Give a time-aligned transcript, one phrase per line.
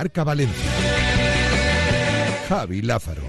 [0.00, 0.70] Marca Valencia.
[2.48, 3.20] Javi Lázaro.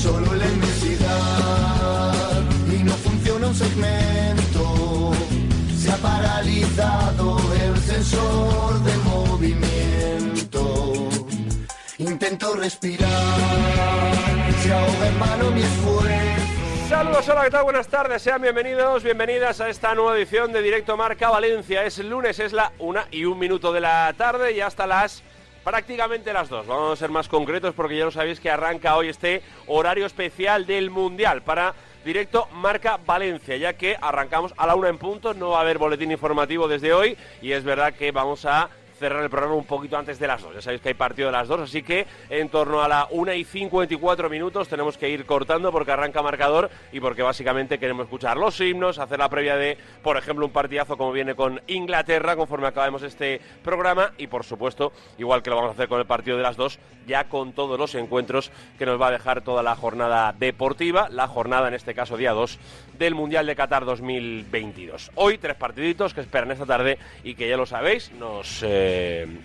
[0.00, 2.14] Solo la inmensidad
[2.72, 5.10] y no funciona un segmento.
[5.76, 8.89] Se ha paralizado el sensor de
[12.30, 13.08] Respirar,
[14.62, 16.88] se ahoga en mi esfuerzo.
[16.88, 17.64] Saludos, hola, ¿qué tal?
[17.64, 21.84] Buenas tardes, sean bienvenidos, bienvenidas a esta nueva edición de Directo Marca Valencia.
[21.84, 25.24] Es lunes, es la una y un minuto de la tarde y hasta las
[25.64, 26.68] prácticamente las dos.
[26.68, 30.66] Vamos a ser más concretos porque ya lo sabéis que arranca hoy este horario especial
[30.66, 35.50] del Mundial para Directo Marca Valencia, ya que arrancamos a la una en punto, no
[35.50, 38.70] va a haber boletín informativo desde hoy y es verdad que vamos a
[39.00, 40.54] cerrar el programa un poquito antes de las dos.
[40.54, 43.32] Ya sabéis que hay partido de las dos, así que en torno a la 1
[43.32, 48.36] y 54 minutos tenemos que ir cortando porque arranca marcador y porque básicamente queremos escuchar
[48.36, 52.66] los himnos, hacer la previa de, por ejemplo, un partidazo como viene con Inglaterra conforme
[52.66, 56.36] acabemos este programa y, por supuesto, igual que lo vamos a hacer con el partido
[56.36, 59.76] de las dos, ya con todos los encuentros que nos va a dejar toda la
[59.76, 62.58] jornada deportiva, la jornada en este caso día 2
[62.98, 65.12] del Mundial de Qatar 2022.
[65.14, 68.62] Hoy tres partiditos que esperan esta tarde y que ya lo sabéis, nos...
[68.62, 68.89] Eh,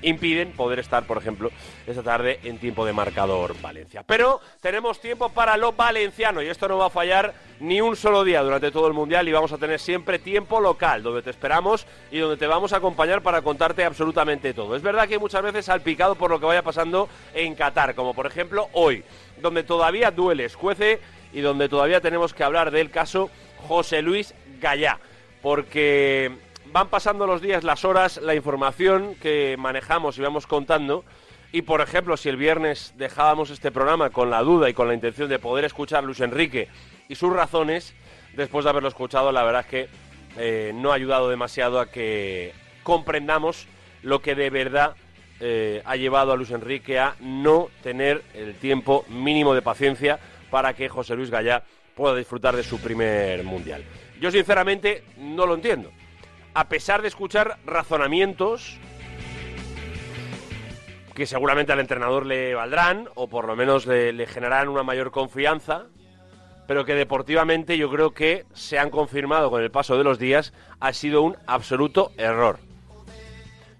[0.01, 1.51] impiden poder estar, por ejemplo,
[1.87, 4.03] esta tarde en tiempo de marcador Valencia.
[4.03, 8.23] Pero tenemos tiempo para lo valenciano y esto no va a fallar ni un solo
[8.23, 11.87] día durante todo el Mundial y vamos a tener siempre tiempo local, donde te esperamos
[12.11, 14.75] y donde te vamos a acompañar para contarte absolutamente todo.
[14.75, 18.25] Es verdad que muchas veces salpicado por lo que vaya pasando en Qatar, como por
[18.25, 19.03] ejemplo hoy,
[19.41, 20.99] donde todavía duele, escuece
[21.33, 23.29] y donde todavía tenemos que hablar del caso
[23.67, 24.99] José Luis Gallá,
[25.41, 26.31] porque
[26.71, 31.03] van pasando los días, las horas, la información que manejamos y vamos contando.
[31.51, 34.93] Y por ejemplo, si el viernes dejábamos este programa con la duda y con la
[34.93, 36.67] intención de poder escuchar a Luis Enrique
[37.07, 37.93] y sus razones,
[38.35, 39.89] después de haberlo escuchado, la verdad es que
[40.37, 42.53] eh, no ha ayudado demasiado a que
[42.83, 43.67] comprendamos
[44.03, 44.95] lo que de verdad
[45.39, 50.73] eh, ha llevado a Luis Enrique a no tener el tiempo mínimo de paciencia para
[50.73, 51.63] que José Luis Gallá
[51.95, 53.83] pueda disfrutar de su primer mundial.
[54.19, 55.91] Yo sinceramente no lo entiendo
[56.55, 58.79] a pesar de escuchar razonamientos
[61.13, 65.87] que seguramente al entrenador le valdrán o por lo menos le, generarán una mayor confianza,
[66.65, 70.53] pero que deportivamente yo creo que se han confirmado con el paso de los días,
[70.79, 72.59] ha sido un absoluto error.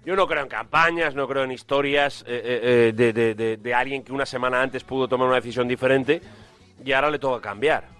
[0.04, 3.74] Yo no creo en campañas, no creo en historias eh, eh, de, de, de, de
[3.74, 6.20] alguien que una semana antes pudo tomar una decisión diferente
[6.84, 7.95] y ahora le toca cambiar.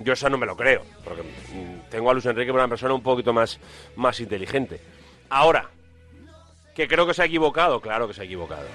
[0.00, 1.22] Yo eso no me lo creo, porque
[1.90, 3.60] tengo a Luis Enrique como una persona un poquito más,
[3.96, 4.80] más inteligente.
[5.28, 5.68] Ahora,
[6.74, 8.66] que creo que se ha equivocado, claro que se ha equivocado.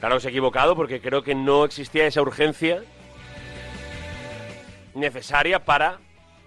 [0.00, 2.82] Claro que se ha equivocado porque creo que no existía esa urgencia
[4.94, 5.98] necesaria para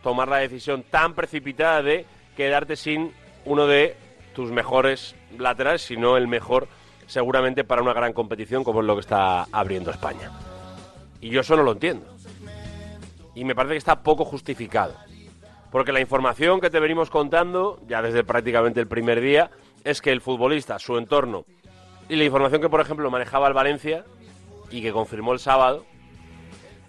[0.04, 2.06] tomar la decisión tan precipitada de
[2.36, 3.14] quedarte sin
[3.46, 3.96] uno de
[4.36, 6.68] tus mejores laterales, si no el mejor
[7.08, 10.32] seguramente para una gran competición como es lo que está abriendo España.
[11.22, 12.15] Y yo eso no lo entiendo
[13.36, 14.96] y me parece que está poco justificado.
[15.72, 19.52] Porque la información que te venimos contando, ya desde prácticamente el primer día,
[19.84, 21.46] es que el futbolista, su entorno
[22.08, 24.06] y la información que, por ejemplo, manejaba el Valencia
[24.72, 25.86] y que confirmó el sábado,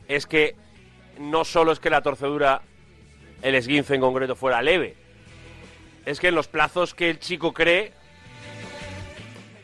[0.09, 0.55] es que
[1.19, 2.63] no solo es que la torcedura,
[3.43, 4.95] el esguince en concreto, fuera leve,
[6.05, 7.93] es que en los plazos que el chico cree,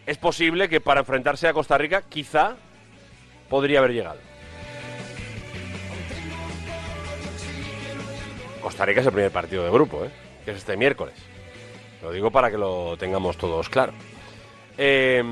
[0.06, 2.56] es posible que para enfrentarse a Costa Rica quizá
[3.48, 4.31] podría haber llegado.
[8.62, 10.10] Costa Rica es el primer partido de grupo, ¿eh?
[10.44, 11.14] que es este miércoles.
[12.00, 13.92] Lo digo para que lo tengamos todos claro.
[14.78, 15.22] Eh,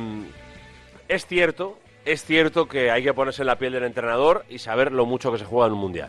[1.09, 4.93] es cierto, es cierto que hay que ponerse en la piel del entrenador y saber
[4.93, 6.09] lo mucho que se juega en un mundial.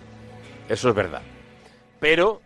[0.67, 1.21] Eso es verdad.
[1.99, 2.41] Pero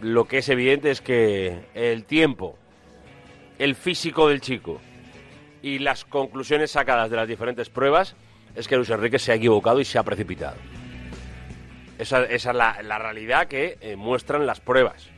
[0.00, 2.56] lo que es evidente es que el tiempo,
[3.58, 4.80] el físico del chico
[5.62, 8.16] y las conclusiones sacadas de las diferentes pruebas
[8.54, 10.56] es que Luis Enrique se ha equivocado y se ha precipitado.
[12.00, 15.10] Esa, es la, la, realidad que eh, muestran las pruebas.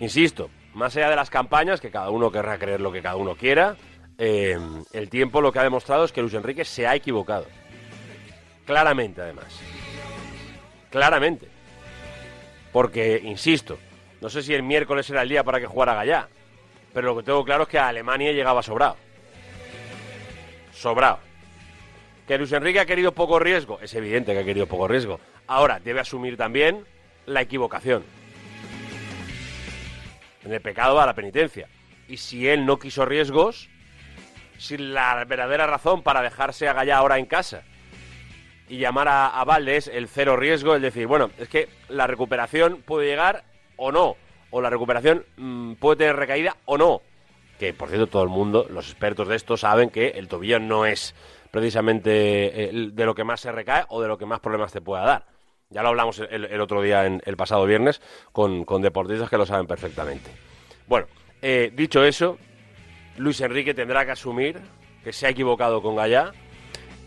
[0.00, 3.36] Insisto, más allá de las campañas, que cada uno querrá creer lo que cada uno
[3.36, 3.76] quiera,
[4.18, 4.58] eh,
[4.92, 7.46] el tiempo lo que ha demostrado es que Luis Enrique se ha equivocado.
[8.66, 9.46] Claramente, además.
[10.90, 11.46] Claramente.
[12.72, 13.78] Porque, insisto,
[14.20, 16.28] no sé si el miércoles era el día para que jugara Gallá,
[16.92, 18.96] pero lo que tengo claro es que a Alemania llegaba sobrado.
[20.72, 21.29] Sobrado.
[22.26, 23.80] ¿Que Luis Enrique ha querido poco riesgo?
[23.80, 25.20] Es evidente que ha querido poco riesgo.
[25.46, 26.84] Ahora, debe asumir también
[27.26, 28.04] la equivocación.
[30.44, 31.68] En el pecado va la penitencia.
[32.08, 33.68] Y si él no quiso riesgos,
[34.58, 37.62] si la verdadera razón para dejarse a ahora en casa
[38.68, 42.06] y llamar a, a Valde es el cero riesgo, es decir, bueno, es que la
[42.06, 43.44] recuperación puede llegar
[43.76, 44.16] o no,
[44.50, 47.02] o la recuperación mm, puede tener recaída o no.
[47.58, 50.86] Que por cierto, todo el mundo, los expertos de esto, saben que el tobillo no
[50.86, 51.14] es
[51.50, 54.80] precisamente eh, de lo que más se recae o de lo que más problemas te
[54.80, 55.26] pueda dar.
[55.70, 58.00] Ya lo hablamos el, el otro día, en, el pasado viernes,
[58.32, 60.30] con, con, deportistas que lo saben perfectamente.
[60.88, 61.06] Bueno,
[61.42, 62.38] eh, dicho eso,
[63.18, 64.60] Luis Enrique tendrá que asumir
[65.04, 66.32] que se ha equivocado con Gallá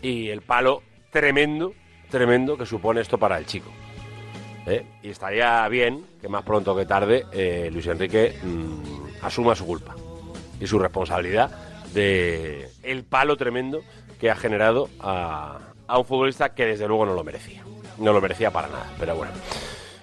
[0.00, 1.74] y el palo tremendo,
[2.08, 3.70] tremendo que supone esto para el chico.
[4.66, 4.86] ¿Eh?
[5.02, 7.26] Y estaría bien que más pronto que tarde
[7.70, 9.94] Luis Enrique mmm, asuma su culpa
[10.58, 11.50] y su responsabilidad
[11.92, 13.82] de el palo tremendo
[14.30, 17.62] ha generado a, a un futbolista que desde luego no lo merecía.
[17.98, 19.32] No lo merecía para nada, pero bueno.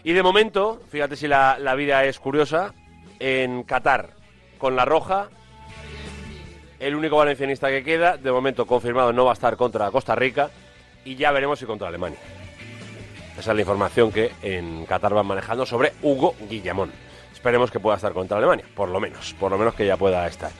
[0.03, 2.73] Y de momento, fíjate si la, la vida es curiosa,
[3.19, 4.11] en Qatar,
[4.57, 5.29] con la roja,
[6.79, 10.49] el único valencianista que queda, de momento confirmado, no va a estar contra Costa Rica
[11.05, 12.19] y ya veremos si contra Alemania.
[13.37, 16.91] Esa es la información que en Qatar van manejando sobre Hugo Guillamón.
[17.33, 20.27] Esperemos que pueda estar contra Alemania, por lo menos, por lo menos que ya pueda
[20.27, 20.51] estar.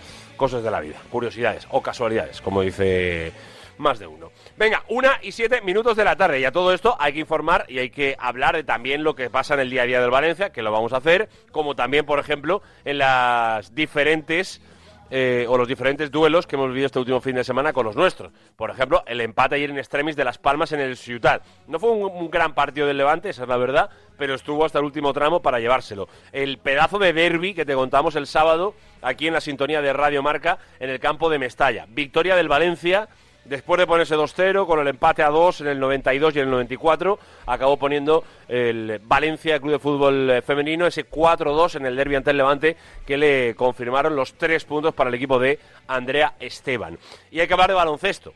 [0.42, 3.32] Cosas de la vida, curiosidades o casualidades, como dice
[3.78, 4.32] más de uno.
[4.58, 7.66] Venga, una y siete minutos de la tarde y a todo esto hay que informar
[7.68, 10.10] y hay que hablar de también lo que pasa en el día a día del
[10.10, 14.64] Valencia, que lo vamos a hacer, como también, por ejemplo, en las diferentes
[15.12, 17.96] eh, o los diferentes duelos que hemos vivido este último fin de semana con los
[17.96, 18.32] nuestros.
[18.56, 21.44] Por ejemplo, el empate ayer en extremis de Las Palmas en el Ciutat.
[21.68, 24.80] No fue un, un, gran partido del Levante, esa es la verdad, pero estuvo hasta
[24.80, 26.08] el último tramo para llevárselo.
[26.32, 30.24] El pedazo de derby que te contamos el sábado aquí en la sintonía de Radio
[30.24, 31.86] Marca en el campo de Mestalla.
[31.90, 33.10] Victoria del Valencia
[33.46, 36.52] después de ponerse 2-0 con el empate a 2 en el 92 y en el
[36.52, 42.32] 94, acabó poniendo el Valencia Club de Fútbol Femenino ese 4-2 en el derbi ante
[42.32, 46.98] el Levante que le confirmaron los tres puntos para el equipo de Andrea Esteban.
[47.32, 48.34] Y hay que hablar de baloncesto.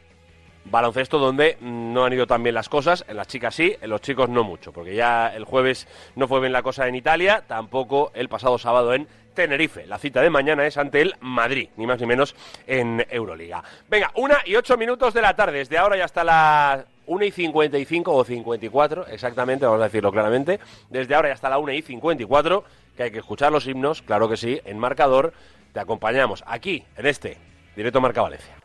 [0.66, 4.02] Baloncesto donde no han ido tan bien las cosas, en las chicas sí, en los
[4.02, 8.12] chicos no mucho, porque ya el jueves no fue bien la cosa en Italia, tampoco
[8.16, 9.86] el pasado sábado en Tenerife.
[9.86, 12.36] La cita de mañana es ante el Madrid, ni más ni menos
[12.66, 13.64] en Euroliga.
[13.88, 17.32] Venga, una y ocho minutos de la tarde, desde ahora ya hasta las 1 y
[17.32, 20.60] 55 o 54, exactamente, vamos a decirlo claramente,
[20.90, 22.64] desde ahora ya hasta la 1 y 54,
[22.98, 25.34] que hay que escuchar los himnos, claro que sí, en marcador,
[25.74, 27.38] te acompañamos aquí, en este,
[27.76, 28.56] directo Marca Valencia.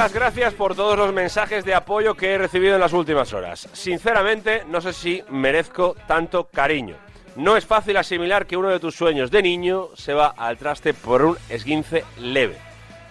[0.00, 3.68] Las gracias por todos los mensajes de apoyo que he recibido en las últimas horas.
[3.74, 6.96] Sinceramente, no sé si merezco tanto cariño.
[7.36, 10.94] No es fácil asimilar que uno de tus sueños de niño se va al traste
[10.94, 12.56] por un esguince leve.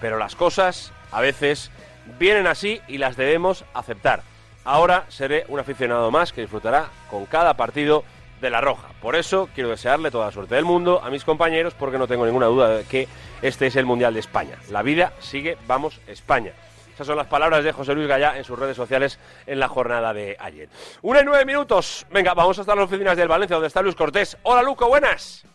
[0.01, 1.69] Pero las cosas, a veces,
[2.17, 4.23] vienen así y las debemos aceptar.
[4.63, 8.03] Ahora seré un aficionado más que disfrutará con cada partido
[8.41, 8.87] de la Roja.
[8.99, 12.25] Por eso quiero desearle toda la suerte del mundo a mis compañeros porque no tengo
[12.25, 13.07] ninguna duda de que
[13.43, 14.57] este es el Mundial de España.
[14.71, 16.53] La vida sigue, vamos España.
[16.99, 20.13] Esas son las palabras de José Luis Gallá en sus redes sociales en la jornada
[20.13, 20.67] de ayer.
[21.01, 22.05] Una y nueve minutos.
[22.11, 24.35] Venga, vamos hasta las oficinas del Valencia donde está Luis Cortés.
[24.43, 25.45] Hola Luco, buenas.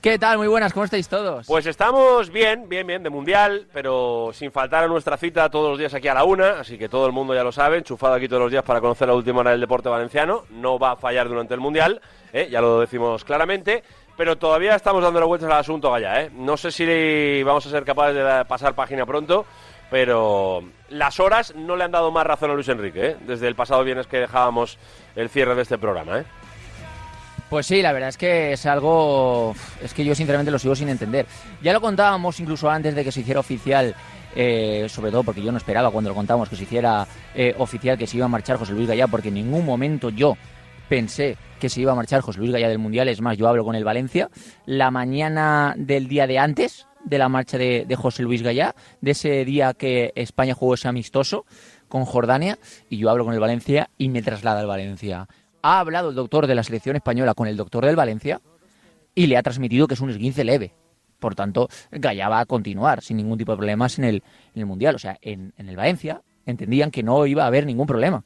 [0.00, 0.36] ¿Qué tal?
[0.36, 1.46] Muy buenas, ¿cómo estáis todos?
[1.46, 5.78] Pues estamos bien, bien, bien, de mundial, pero sin faltar a nuestra cita todos los
[5.78, 8.28] días aquí a la una, así que todo el mundo ya lo sabe, enchufado aquí
[8.28, 11.28] todos los días para conocer la última hora del deporte valenciano, no va a fallar
[11.28, 12.02] durante el mundial,
[12.34, 12.48] ¿eh?
[12.50, 13.82] ya lo decimos claramente,
[14.14, 16.30] pero todavía estamos dando vueltas al asunto Gaya, ¿eh?
[16.34, 19.46] no sé si vamos a ser capaces de pasar página pronto,
[19.90, 23.16] pero las horas no le han dado más razón a Luis Enrique, ¿eh?
[23.26, 24.78] desde el pasado viernes que dejábamos
[25.16, 26.24] el cierre de este programa, ¿eh?
[27.50, 29.54] Pues sí, la verdad es que es algo.
[29.82, 31.26] Es que yo sinceramente lo sigo sin entender.
[31.62, 33.94] Ya lo contábamos incluso antes de que se hiciera oficial,
[34.34, 37.96] eh, sobre todo porque yo no esperaba cuando lo contamos que se hiciera eh, oficial
[37.96, 40.36] que se iba a marchar José Luis Gallá, porque en ningún momento yo
[40.88, 43.08] pensé que se iba a marchar José Luis Gallá del Mundial.
[43.08, 44.30] Es más, yo hablo con el Valencia
[44.66, 49.10] la mañana del día de antes de la marcha de, de José Luis Gallá, de
[49.10, 51.44] ese día que España jugó ese amistoso
[51.88, 52.58] con Jordania,
[52.88, 55.28] y yo hablo con el Valencia y me traslada al Valencia
[55.64, 58.42] ha hablado el doctor de la selección española con el doctor del Valencia
[59.14, 60.74] y le ha transmitido que es un esguince leve.
[61.18, 64.16] Por tanto, Gallá va a continuar sin ningún tipo de problemas en el,
[64.54, 64.94] en el Mundial.
[64.94, 68.24] O sea, en, en, el Valencia entendían que no iba a haber ningún problema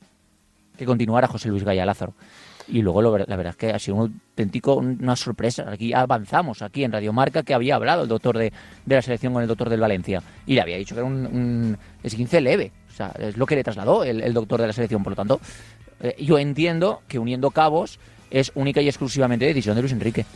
[0.76, 2.14] que continuara José Luis Gallá Lázaro.
[2.68, 5.70] Y luego la verdad es que ha sido un auténtico, una sorpresa.
[5.70, 8.52] Aquí avanzamos, aquí en Radio Marca, que había hablado el doctor de,
[8.86, 11.78] la selección con el doctor del Valencia y le había dicho que era un, un
[12.02, 12.72] esguince leve.
[12.88, 15.02] O sea, es lo que le trasladó el, doctor de la selección.
[15.02, 15.40] Por lo tanto,
[16.00, 17.98] eh, yo entiendo que uniendo cabos
[18.30, 20.26] es única y exclusivamente decisión de Luis Enrique.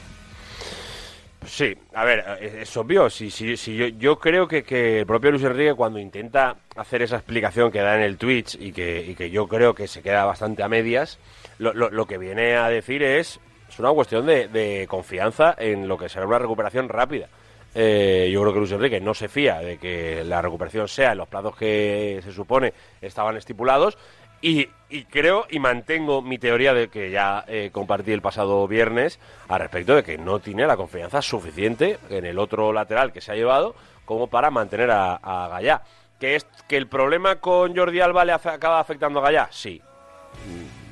[1.46, 3.10] Sí, a ver, es, obvio.
[3.10, 7.16] Si, si, si yo, creo que, que, el propio Luis Enrique, cuando intenta hacer esa
[7.16, 10.24] explicación que da en el Twitch y que, y que yo creo que se queda
[10.24, 11.18] bastante a medias,
[11.62, 16.08] lo, lo, que viene a decir es, es una cuestión de, confianza en lo que
[16.08, 17.28] será una recuperación rápida.
[17.74, 21.18] Eh, yo creo que Luis Enrique no se fía de que la recuperación sea en
[21.18, 23.96] los plazos que se supone estaban estipulados
[24.42, 24.66] y,
[25.08, 29.94] creo y mantengo mi teoría de que ya eh, compartí el pasado viernes al respecto
[29.94, 33.74] de que no tiene la confianza suficiente en el otro lateral que se ha llevado
[34.04, 35.82] como para mantener a, a Gallá.
[36.20, 39.48] ¿Que, es, ¿Que el problema con Jordi Alba le acaba afectando a Gallá?
[39.50, 39.80] Sí.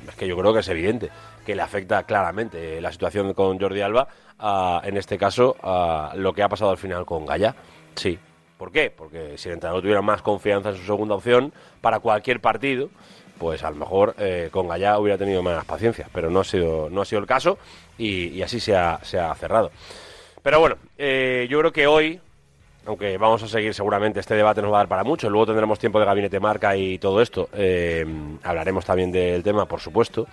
[0.07, 1.09] Es que yo creo que es evidente
[1.45, 4.07] que le afecta claramente la situación con Jordi Alba,
[4.83, 7.55] en este caso, a lo que ha pasado al final con Gallá.
[7.95, 8.17] Sí.
[8.57, 8.91] ¿Por qué?
[8.95, 12.89] Porque si el entrenador tuviera más confianza en su segunda opción para cualquier partido,
[13.39, 16.87] pues a lo mejor eh, con Gallá hubiera tenido más paciencia, pero no ha sido,
[16.91, 17.57] no ha sido el caso
[17.97, 19.71] y, así se ha, se ha, cerrado.
[20.43, 22.21] Pero bueno, eh, yo creo que hoy,
[22.85, 25.79] aunque vamos a seguir seguramente, este debate nos va a dar para mucho, luego tendremos
[25.79, 28.05] tiempo de gabinete marca y todo esto, eh,
[28.43, 30.27] hablaremos también del tema, por supuesto.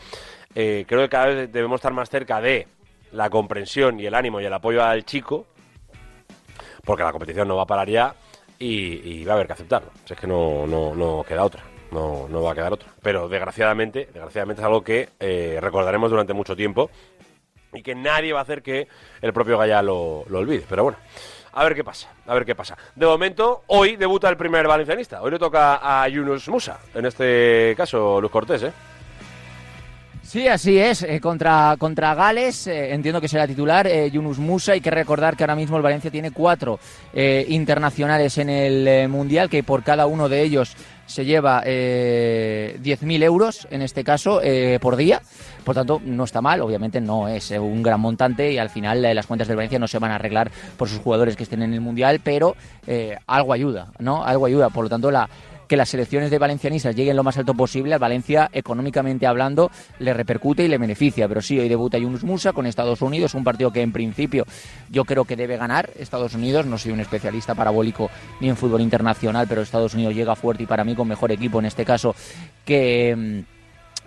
[0.55, 2.67] creo que cada vez debemos estar más cerca de
[3.13, 5.47] la comprensión y el ánimo y el apoyo al chico,
[6.85, 8.15] porque la competición no va a parar ya
[8.59, 9.91] y, va a haber que aceptarlo.
[10.09, 12.89] es que no, no, no queda otra no, no va a quedar otro.
[13.03, 16.91] Pero desgraciadamente, desgraciadamente es algo que eh, recordaremos durante mucho tiempo
[17.73, 18.89] y que nadie va a hacer que
[19.21, 20.65] el propio Gaya lo, olvide.
[20.69, 20.99] Pero bueno,
[21.53, 22.77] a ver qué pasa, a ver qué pasa.
[22.95, 25.23] De momento, hoy debuta el primer valencianista.
[25.23, 28.73] Hoy le toca a Yunus Musa, en este caso Luis Cortés, ¿eh?
[30.29, 31.05] Sí, así es.
[31.05, 34.73] Eh, contra, contra Gales, eh, entiendo que será titular eh, Yunus Musa.
[34.73, 36.79] Hay que recordar que ahora mismo el Valencia tiene cuatro
[37.15, 40.77] internacionales en el Mundial, que por cada uno de ellos
[41.07, 44.43] se lleva 10.000 euros, en este caso,
[44.81, 45.23] por día.
[45.69, 46.63] Por tanto, no está mal.
[46.63, 49.99] Obviamente no es un gran montante y al final las cuentas del Valencia no se
[49.99, 52.57] van a arreglar por sus jugadores que estén en el Mundial, pero
[53.27, 54.25] algo ayuda, ¿no?
[54.25, 54.71] Algo ayuda.
[54.71, 55.11] Por lo tanto,
[55.69, 60.15] que las selecciones de valencianistas lleguen lo más alto posible, a Valencia, económicamente hablando, le
[60.15, 61.29] repercute y le beneficia.
[61.29, 64.47] Pero sí, hoy debuta Yunus Musa con Estados Unidos, un partido que en principio
[64.89, 66.65] yo creo que debe ganar Estados Unidos.
[66.65, 68.09] No soy un especialista parabólico
[68.41, 71.59] ni en fútbol internacional, pero Estados Unidos llega fuerte y para mí con mejor equipo
[71.59, 72.15] en este caso
[72.65, 73.45] que,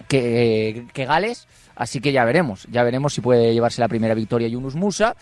[0.08, 1.48] que, Gales.
[1.76, 5.16] Así que ya veremos, ya veremos si puede llevarse la primera victoria Yunus Musa.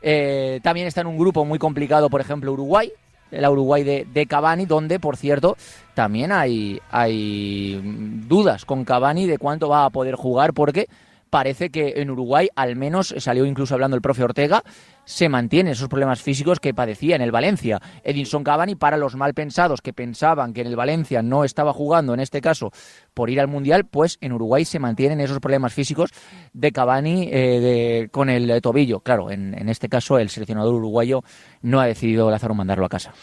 [0.00, 2.90] Eh, también está en un grupo muy complicado, por ejemplo, Uruguay,
[3.30, 5.56] la Uruguay de, de, Cavani, donde, por cierto,
[5.94, 7.80] también hay, hay
[8.28, 10.86] dudas con Cavani de cuánto va a poder jugar, porque
[11.28, 14.62] parece que en Uruguay, al menos salió incluso hablando el profe Ortega,
[15.06, 17.80] se mantienen esos problemas físicos que padecía en el Valencia.
[18.04, 22.12] Edinson Cavani, para los mal pensados que pensaban que en el Valencia no estaba jugando,
[22.12, 22.70] en este caso,
[23.14, 26.10] por ir al Mundial, pues en Uruguay se mantienen esos problemas físicos
[26.52, 29.00] de Cavani eh, con el tobillo.
[29.00, 31.22] Claro, en, en, este caso el seleccionador uruguayo
[31.62, 33.14] no ha decidido Lázaro mandarlo a casa.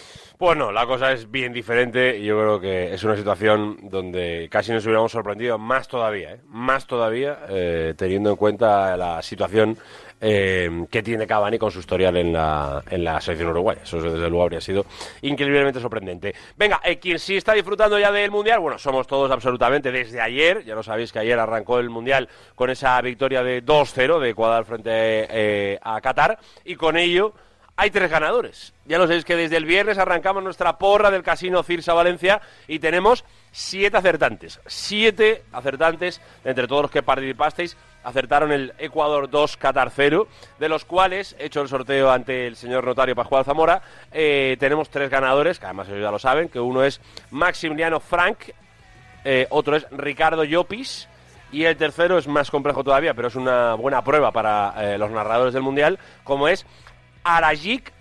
[0.43, 4.73] Pues no, la cosa es bien diferente yo creo que es una situación donde casi
[4.73, 6.41] nos hubiéramos sorprendido más todavía, ¿eh?
[6.49, 9.77] más todavía, eh, teniendo en cuenta la situación
[10.19, 13.83] eh, que tiene Cavani con su historial en la, en la selección uruguaya.
[13.83, 14.85] Eso desde luego habría sido
[15.21, 16.35] increíblemente sorprendente.
[16.57, 20.65] Venga, eh, quien sí está disfrutando ya del Mundial, bueno, somos todos absolutamente desde ayer,
[20.65, 24.65] ya lo sabéis que ayer arrancó el Mundial con esa victoria de 2-0 de Ecuador
[24.65, 27.33] frente eh, a Qatar y con ello
[27.75, 28.73] hay tres ganadores.
[28.85, 32.79] Ya lo sabéis que desde el viernes arrancamos nuestra porra del Casino Cirsa Valencia y
[32.79, 34.59] tenemos siete acertantes.
[34.67, 40.27] Siete acertantes entre todos los que participasteis acertaron el Ecuador 2, Qatar 0,
[40.59, 45.09] de los cuales, hecho el sorteo ante el señor notario Pascual Zamora, eh, tenemos tres
[45.09, 46.99] ganadores, que además ellos ya lo saben, que uno es
[47.31, 48.49] Maximiliano Frank,
[49.23, 51.07] eh, otro es Ricardo Llopis,
[51.53, 55.11] y el tercero es más complejo todavía, pero es una buena prueba para eh, los
[55.11, 56.65] narradores del Mundial, como es
[57.23, 57.91] Arajik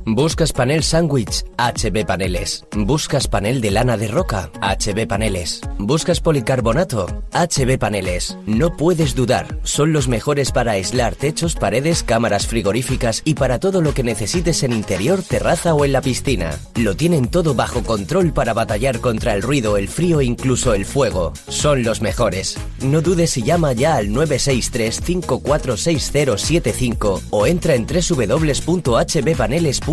[0.06, 1.46] ¿Buscas panel sándwich?
[1.58, 2.66] HB Paneles.
[2.76, 4.52] ¿Buscas panel de lana de roca?
[4.62, 5.62] HB Paneles.
[5.80, 7.24] ¿Buscas policarbonato?
[7.32, 8.38] HB Paneles.
[8.46, 13.82] No puedes dudar, son los mejores para aislar techos, paredes, cámaras frigoríficas y para todo
[13.82, 16.60] lo que necesites en interior, terraza o en la piscina.
[16.76, 20.84] Lo tienen todo bajo control para batallar contra el ruido, el frío e incluso el
[20.84, 21.32] fuego.
[21.48, 22.58] Son los mejores.
[22.82, 29.92] No dudes y llama ya al 963 546075 o entra en www.hbpaneles.com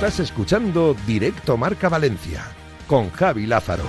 [0.00, 2.40] Estás escuchando Directo Marca Valencia
[2.86, 3.84] con Javi Lázaro.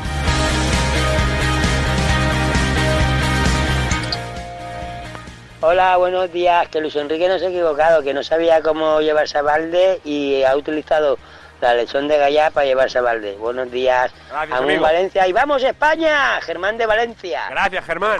[5.61, 6.67] Hola, buenos días.
[6.67, 10.43] Que Luis Enrique no se ha equivocado, que no sabía cómo llevarse a Valde y
[10.43, 11.17] ha utilizado
[11.61, 13.37] la lesión de Gallá para llevarse a Valde.
[13.37, 14.11] Buenos días.
[14.29, 14.81] Gracias, amigo.
[14.81, 15.25] Valencia.
[15.29, 16.41] ¡Y vamos España!
[16.41, 17.47] Germán de Valencia.
[17.49, 18.19] Gracias, Germán.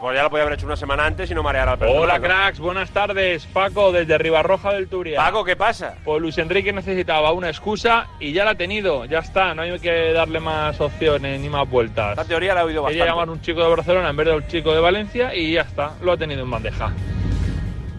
[0.00, 2.18] Pues ya lo podía haber hecho una semana antes y no marear al personal, Hola
[2.18, 2.24] ¿no?
[2.24, 3.46] cracks, buenas tardes.
[3.46, 5.16] Paco desde Ribarroja del Turia.
[5.18, 5.94] Paco, ¿qué pasa?
[6.04, 9.78] Pues Luis Enrique necesitaba una excusa y ya la ha tenido, ya está, no hay
[9.78, 12.10] que darle más opciones ni más vueltas.
[12.10, 13.10] Esta teoría la he oído Quería bastante.
[13.10, 15.62] llamar a un chico de Barcelona en vez de un chico de Valencia y ya
[15.62, 16.92] está, lo ha tenido en bandeja.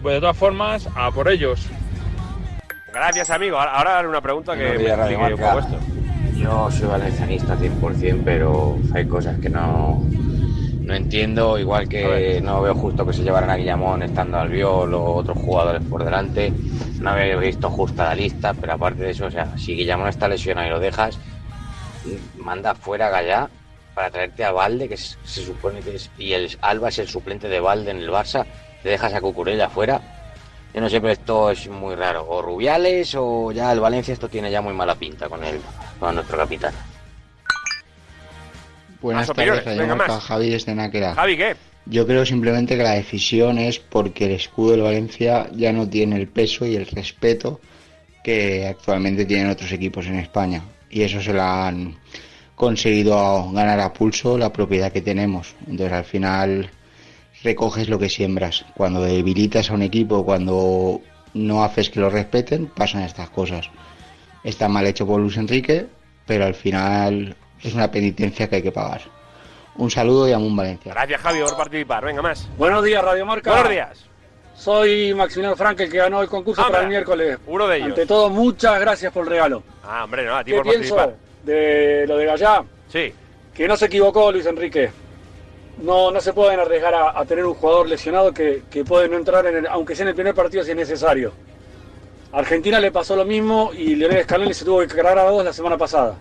[0.00, 1.66] Pues de todas formas, a por ellos.
[2.94, 3.58] Gracias, amigo.
[3.58, 5.58] Ahora, haré una pregunta que Buenos me explique Marca.
[5.58, 5.78] esto.
[6.36, 10.00] Yo soy valencianista 100%, pero hay cosas que no,
[10.88, 15.14] no entiendo, igual que no veo justo que se llevaran a Guillamón estando Albiol o
[15.14, 16.54] otros jugadores por delante,
[17.00, 20.28] no había visto justa la lista, pero aparte de eso, o sea, si Guillamón está
[20.28, 21.20] lesionado y lo dejas,
[22.34, 23.50] manda fuera a Gallá
[23.94, 27.08] para traerte a Valde, que es- se supone que es, y el Alba es el
[27.08, 28.46] suplente de Valde en el Barça,
[28.80, 30.02] te dejas a Cucurella fuera.
[30.72, 32.26] Yo no sé, pero esto es muy raro.
[32.28, 35.62] O Rubiales o ya el Valencia esto tiene ya muy mala pinta con el,
[35.98, 36.74] con nuestro capitán.
[39.00, 40.20] Buenas tardes, venga.
[40.20, 41.14] Javi desde Náquera.
[41.14, 41.56] Javi, ¿qué?
[41.86, 46.16] Yo creo simplemente que la decisión es porque el escudo del Valencia ya no tiene
[46.16, 47.60] el peso y el respeto
[48.22, 50.62] que actualmente tienen otros equipos en España.
[50.90, 51.96] Y eso se la han
[52.54, 55.54] conseguido ganar a pulso la propiedad que tenemos.
[55.66, 56.70] Entonces al final
[57.42, 58.66] recoges lo que siembras.
[58.74, 61.00] Cuando debilitas a un equipo, cuando
[61.34, 63.70] no haces que lo respeten, pasan estas cosas.
[64.44, 65.86] Está mal hecho por Luis Enrique,
[66.26, 69.02] pero al final es una penitencia que hay que pagar.
[69.76, 70.92] Un saludo y a un Valencia.
[70.92, 72.04] Gracias, Javi, por participar.
[72.04, 72.48] Venga, más.
[72.58, 73.50] Buenos días, Radio Marca.
[73.52, 74.04] Buenos días.
[74.56, 77.38] Soy Maximiliano Frank, el que ganó el concurso para el miércoles.
[77.46, 77.88] Uno de ellos.
[77.90, 79.62] Ante todo, muchas gracias por el regalo.
[79.84, 81.28] Ah, hombre, no, a ti ¿Qué por pienso participar.
[81.44, 82.64] de lo de Gallá?
[82.88, 83.14] Sí.
[83.54, 84.90] Que no se equivocó Luis Enrique.
[85.80, 89.16] No, no se pueden arriesgar a, a tener un jugador lesionado que, que puede no
[89.16, 91.32] entrar, en el- aunque sea en el primer partido si es necesario.
[92.32, 95.44] A Argentina le pasó lo mismo y Lionel Scaloni se tuvo que cargar a dos
[95.44, 96.16] la semana pasada.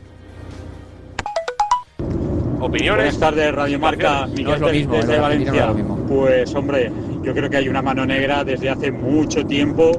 [2.60, 3.04] Opiniones.
[3.06, 4.28] Buenas tardes, Radio Marca.
[4.28, 5.66] Miguel No es lo mismo, desde no Valencia.
[5.68, 5.96] lo mismo.
[6.08, 6.92] Pues, hombre,
[7.24, 9.92] yo creo que hay una mano negra desde hace mucho tiempo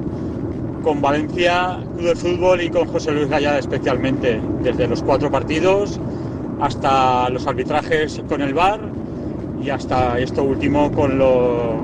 [0.83, 5.99] con Valencia, Club de Fútbol y con José Luis Gallada especialmente, desde los cuatro partidos
[6.59, 8.79] hasta los arbitrajes con el VAR
[9.61, 11.77] y hasta esto último con lo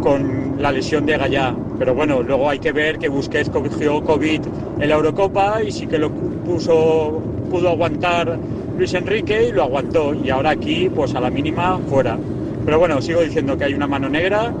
[0.00, 1.54] con la lesión de Gallá.
[1.78, 4.40] Pero bueno, luego hay que ver que Busquets cogió COVID
[4.80, 8.38] en la Eurocopa y sí que lo puso, pudo aguantar
[8.76, 10.14] Luis Enrique y lo aguantó.
[10.14, 12.18] Y ahora aquí, pues a la mínima, fuera.
[12.64, 14.52] Pero bueno, sigo diciendo que hay una mano negra,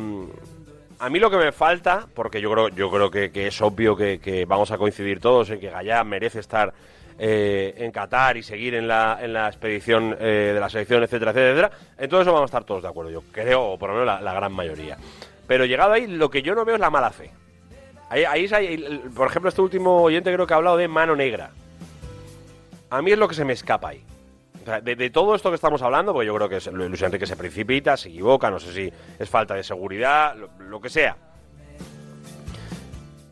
[0.98, 4.44] a mí lo que me falta, porque yo creo, yo creo que, es obvio que,
[4.46, 6.74] vamos a coincidir todos en que Gallá merece estar
[7.18, 11.30] eh, en Qatar y seguir en la, en la expedición eh, de la selección, etcétera,
[11.30, 11.70] etcétera.
[11.96, 14.22] En todo eso vamos a estar todos de acuerdo, yo creo, o por lo menos
[14.22, 14.98] la gran mayoría.
[15.46, 17.30] Pero llegado ahí, lo que yo no veo es la mala fe.
[18.08, 21.50] Ahí, ahí por ejemplo, este último oyente creo que ha hablado de mano negra.
[22.90, 24.02] A mí es lo que se me escapa ahí.
[24.62, 27.26] O sea, de, todo esto que estamos hablando, porque yo creo que es- Luis Enrique
[27.26, 31.16] se precipita, se equivoca, no sé si es falta de seguridad, lo, que sea.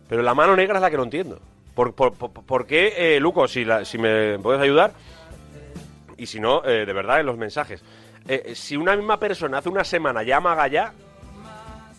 [0.09, 1.41] Pero la mano negra es la que no entiendo.
[1.75, 4.93] ¿Por, por, por- qué, eh, Luco, si, la- si me puedes ayudar?
[6.17, 7.83] Y si no, eh, de verdad, en los mensajes.
[8.29, 10.93] Eh, si una misma persona hace una semana llama a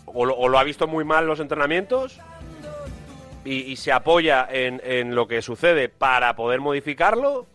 [0.05, 2.19] o lo, o lo ha visto muy mal los entrenamientos,
[3.45, 7.45] y, y se apoya en, en lo que sucede para poder modificarlo,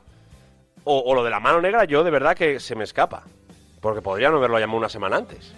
[0.85, 3.24] o, o lo de la mano negra, yo de verdad que se me escapa.
[3.83, 5.55] Porque podría no haberlo llamado una semana antes.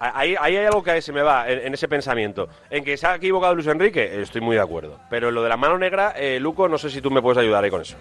[0.00, 2.48] Ahí, ahí hay algo que se me va en, en ese pensamiento.
[2.70, 4.98] En que se ha equivocado Luis Enrique, estoy muy de acuerdo.
[5.10, 7.38] Pero en lo de la mano negra, eh, Luco, no sé si tú me puedes
[7.38, 7.96] ayudar ahí con eso.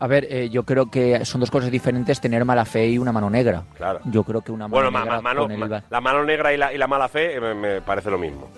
[0.00, 3.12] A ver, eh, yo creo que son dos cosas diferentes tener mala fe y una
[3.12, 3.64] mano negra.
[3.76, 4.00] Claro.
[4.04, 5.34] Yo creo que una mano Bueno, negra ma- ma-
[5.68, 8.18] VAR- la mano negra y la, y la mala fe eh, me, me parece lo
[8.18, 8.48] mismo.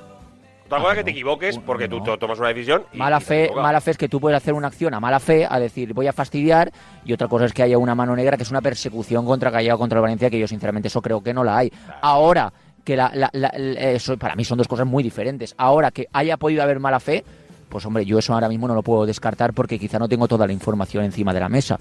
[0.77, 3.25] Otra cosa es que te equivoques porque tú to- tomas una decisión y, Mala y
[3.25, 5.47] te has fe, mala fe es que tú puedes hacer una acción a mala fe,
[5.49, 6.71] a decir voy a fastidiar,
[7.05, 9.79] y otra cosa es que haya una mano negra que es una persecución contra Gallego
[9.79, 11.73] contra el Valencia, que yo sinceramente eso creo que no la hay.
[12.03, 12.53] Ahora
[12.85, 15.55] que la, la- la- eso para mí son dos cosas muy diferentes.
[15.59, 17.25] Ahora que haya podido haber mala fe,
[17.69, 20.47] pues hombre, yo eso ahora mismo no lo puedo descartar porque quizá no tengo toda
[20.47, 21.79] la información encima de la mesa.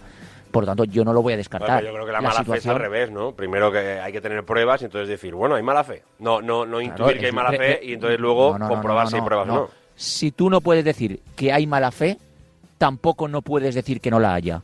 [0.51, 1.83] Por lo tanto, yo no lo voy a descartar.
[1.83, 3.33] Bueno, yo creo que la, mala fe es al revés, ¿no?
[3.33, 6.03] Primero que hay que tener pruebas y entonces decir, bueno, hay mala fe.
[6.19, 9.15] No, no, no intuir que hay mala fe y entonces luego No, comprobar no, si
[9.17, 9.55] hay pruebas o no.
[9.61, 9.69] no.
[9.95, 12.17] Si tú no puedes decir que hay mala fe,
[12.77, 14.61] tampoco no puedes decir que no la haya.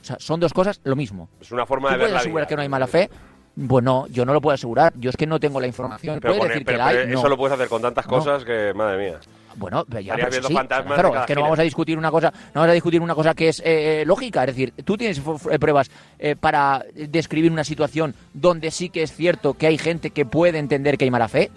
[0.00, 1.28] O sea, son dos cosas lo mismo.
[1.40, 2.48] Es una forma ¿Tú de ver puedes la asegurar vida.
[2.48, 3.08] que no hay mala fe?
[3.56, 4.92] Bueno, yo no lo puedo asegurar.
[4.96, 6.20] Yo es que no tengo la información.
[6.20, 7.12] Pero, Puedes decir pero- que la hay.
[7.12, 9.20] eso lo puedes hacer con tantas cosas que, madre mía.
[9.58, 12.60] Bueno, ya, pero viendo sí, fantasmas es que no vamos a discutir una cosa, no
[12.60, 15.90] vamos a discutir una cosa que es eh, lógica, es decir, tú tienes eh, pruebas
[16.18, 20.58] eh, para describir una situación donde sí que es cierto que hay gente que puede
[20.58, 21.50] entender que hay mala fe.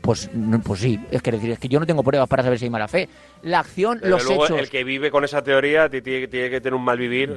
[0.00, 2.58] Pues, no- pues sí, es que decir, es que yo no tengo pruebas para saber
[2.58, 3.08] si hay mala fe.
[3.42, 4.58] La acción, Pero los luego hechos.
[4.58, 7.36] el que vive con esa teoría ti- tiene, tiene que tener un mal vivir.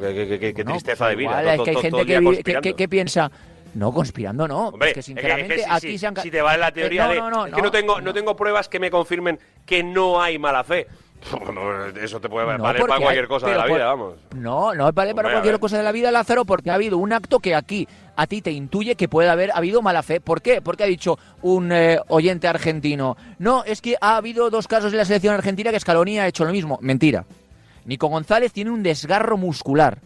[0.00, 1.54] Qué, qué- tristeza de vida.
[1.54, 3.32] Es que hay gente vive- que piensa.
[3.74, 4.68] No, conspirando no.
[4.68, 6.16] Hombre, es que es que- es que sinceramente si- aquí si- se han.
[6.16, 8.14] si te vale la Eh, teoría no, de no, no, es que no tengo no
[8.14, 10.86] tengo pruebas que me confirmen que no hay mala fe.
[12.02, 14.14] Eso te puede valer para cualquier hay- cosa de la por- vida, vamos.
[14.36, 17.40] No, no vale para cualquier cosa de la vida, Lázaro, porque ha habido un acto
[17.40, 20.20] que aquí a ti te intuye que puede haber habido mala fe.
[20.20, 20.60] ¿Por qué?
[20.60, 23.16] Porque ha dicho un eh, oyente argentino.
[23.38, 26.44] No, es que ha habido dos casos en la selección argentina que Scaloni ha hecho
[26.44, 26.78] lo mismo.
[26.82, 27.24] Mentira.
[27.86, 29.98] Nico González tiene un desgarro muscular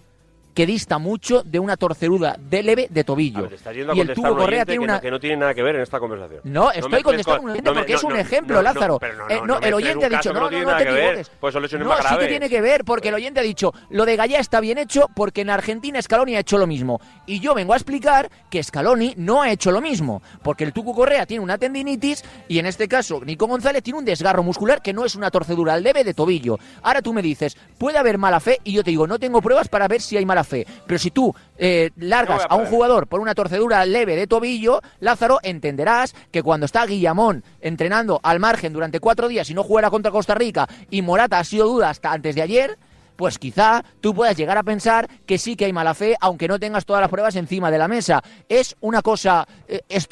[0.55, 3.49] que dista mucho de una torceruda de leve de tobillo.
[3.73, 4.95] Yendo a y el tubo a Correa tiene que, una...
[4.95, 6.41] no, que no tiene nada que ver en esta conversación.
[6.45, 8.57] No, estoy mezcles contestando co- un oyente no me- porque es no, un no, ejemplo,
[8.57, 8.99] no, Lázaro.
[9.01, 10.83] No, no, Eh, no, no, no el oyente ha dicho, no, no no, no te
[10.83, 11.31] equivoques.
[11.41, 14.41] pues No, sí que tiene que ver, porque el oyente ha dicho, lo de Gallá
[14.41, 17.01] está bien hecho porque en Argentina Scaloni ha hecho lo mismo.
[17.27, 20.95] Y yo vengo a explicar que Scaloni no ha hecho lo mismo, porque el Tucu
[20.95, 24.93] Correa tiene una tendinitis y en este caso Nico González tiene un desgarro muscular que
[24.93, 26.59] no es una torcedura leve de tobillo.
[26.83, 29.69] Ahora tú me dices, puede haber mala fe y yo te digo, no tengo pruebas
[29.69, 30.67] para ver si hay mala mala fe.
[30.87, 35.39] Pero si tú eh, largas a un jugador por una torcedura leve de tobillo, Lázaro,
[35.43, 40.13] entenderás que cuando está Guillamón entrenando al margen durante cuatro días y no juega contra
[40.13, 42.79] Costa Rica y Morata ha sido duda hasta antes de ayer,
[43.17, 46.61] pues quizá tú puedas llegar a pensar que sí que hay mala fe, aunque no
[46.61, 48.23] tengas todas las pruebas encima de la mesa.
[48.49, 50.09] ¿Es una cosa eh, es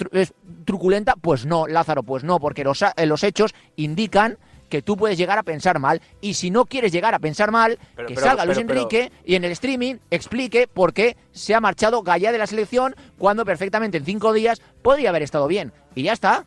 [0.64, 1.14] truculenta?
[1.14, 5.38] Pues no, Lázaro, pues no, porque los, eh, los hechos indican que tú puedes llegar
[5.38, 8.44] a pensar mal y si no quieres llegar a pensar mal, Pero- que pero- salga
[8.44, 12.38] Luis pero- Enrique y en el streaming explique por qué se ha marchado Gallá de
[12.38, 15.72] la selección cuando perfectamente en cinco días podría haber estado bien.
[15.94, 16.44] Y ya está.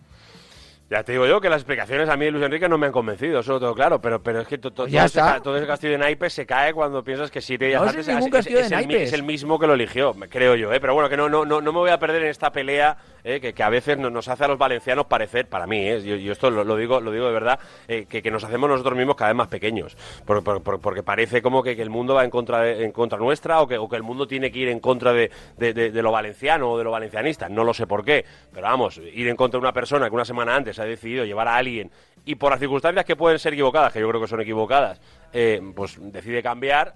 [0.90, 2.92] Ya te digo yo que las explicaciones a mí de Luis Enrique no me han
[2.92, 5.40] convencido, eso lo tengo claro, pero, pero es que to- to- ya todo, ese, está.
[5.40, 8.08] todo ese castillo de naipes se cae cuando piensas que siete días No es antes
[8.08, 10.80] ningún es- castillo es, de el, es el mismo que lo eligió, creo yo, ¿eh?
[10.80, 13.40] pero bueno, que no, no, no, no me voy a perder en esta pelea ¿eh?
[13.40, 16.02] que, que a veces no- nos hace a los valencianos parecer, para mí, ¿eh?
[16.02, 18.68] yo, yo esto lo, lo digo lo digo de verdad, eh, que, que nos hacemos
[18.68, 21.92] nosotros mismos cada vez más pequeños, por- por- por- porque parece como que, que el
[21.92, 24.52] mundo va en contra, de- en contra nuestra o que, o que el mundo tiene
[24.52, 27.64] que ir en contra de, de- de- de lo valenciano o de lo valencianista, no
[27.64, 30.56] lo sé por qué, pero vamos, ir en contra de una persona que una semana
[30.56, 31.92] antes ha decidido llevar a alguien
[32.26, 35.00] y por las circunstancias que pueden ser equivocadas, que yo creo que son equivocadas,
[35.34, 36.94] eh, pues decide cambiar,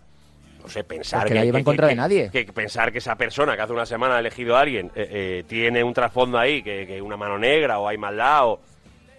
[0.61, 2.29] no sé, pensar Porque nadie va en contra de nadie.
[2.29, 5.43] que pensar que esa persona que hace una semana ha elegido a alguien eh, eh,
[5.47, 8.59] tiene un trasfondo ahí, que, que una mano negra o hay maldad o...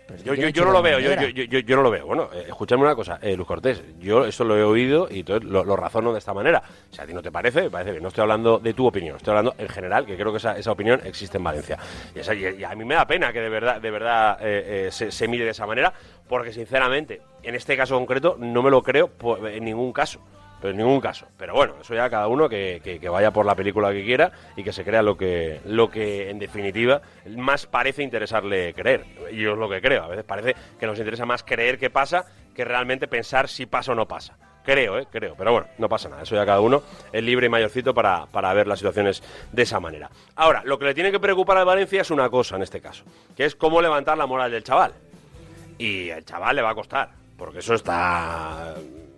[0.08, 2.06] Yo, yo, ¿quién ha yo no lo veo, yo, yo, yo, no lo veo.
[2.06, 5.48] Bueno, eh, escúchame una cosa, eh, Luz Cortés, yo eso lo he oído y entonces
[5.48, 6.62] lo, lo razono de esta manera.
[6.90, 8.02] Si a ti no te parece, me parece bien.
[8.02, 10.72] No estoy hablando de tu opinión, estoy hablando en general, que creo que esa, esa
[10.72, 11.78] opinión existe en Valencia.
[12.14, 14.86] Y, esa- y- y a mí me da pena que de verdad, de verdad eh,
[14.88, 15.92] eh, se, se mire de esa manera,
[16.28, 19.10] porque sinceramente, en este caso concreto, no me lo creo
[19.48, 20.20] en ningún caso.
[20.64, 21.26] En ningún caso.
[21.36, 24.62] Pero bueno, eso ya cada uno que, que- vaya por la película que quiera y
[24.64, 27.02] que se crea lo que, lo que en definitiva
[27.36, 29.04] más parece interesarle creer.
[29.30, 30.04] Y yo es lo que creo.
[30.04, 32.24] A veces parece que nos interesa más creer que pasa
[32.54, 34.36] que realmente pensar si pasa o no pasa.
[34.64, 35.06] Creo, ¿eh?
[35.10, 35.34] Creo.
[35.36, 36.22] Pero bueno, no pasa nada.
[36.22, 39.22] Eso ya cada uno es libre y mayorcito para, para ver las situaciones
[39.52, 40.08] de esa manera.
[40.36, 43.04] Ahora, lo que le tiene que preocupar al Valencia es una cosa en este caso,
[43.36, 44.94] que es cómo levantar la moral del chaval.
[45.76, 48.74] Y al chaval le va a costar, porque eso está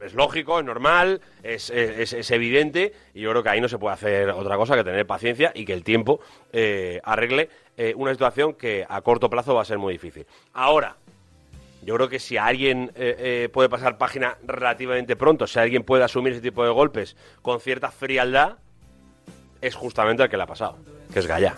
[0.07, 3.95] es lógico, es normal, es, es- evidente, y yo creo que ahí no se puede
[3.95, 6.21] hacer otra cosa que tener paciencia y que el tiempo
[6.53, 10.27] eh, arregle eh, una situación que a corto plazo va a ser muy difícil.
[10.53, 10.97] Ahora,
[11.83, 16.33] yo creo que si alguien eh, puede pasar página relativamente pronto, si alguien puede asumir
[16.33, 18.57] ese tipo de golpes con cierta frialdad,
[19.61, 20.79] es justamente el que le ha pasado,
[21.13, 21.55] que es Gallá.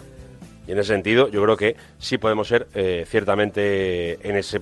[0.67, 2.67] Y en ese sentido, yo creo que sí podemos ser
[3.07, 4.61] ciertamente en ese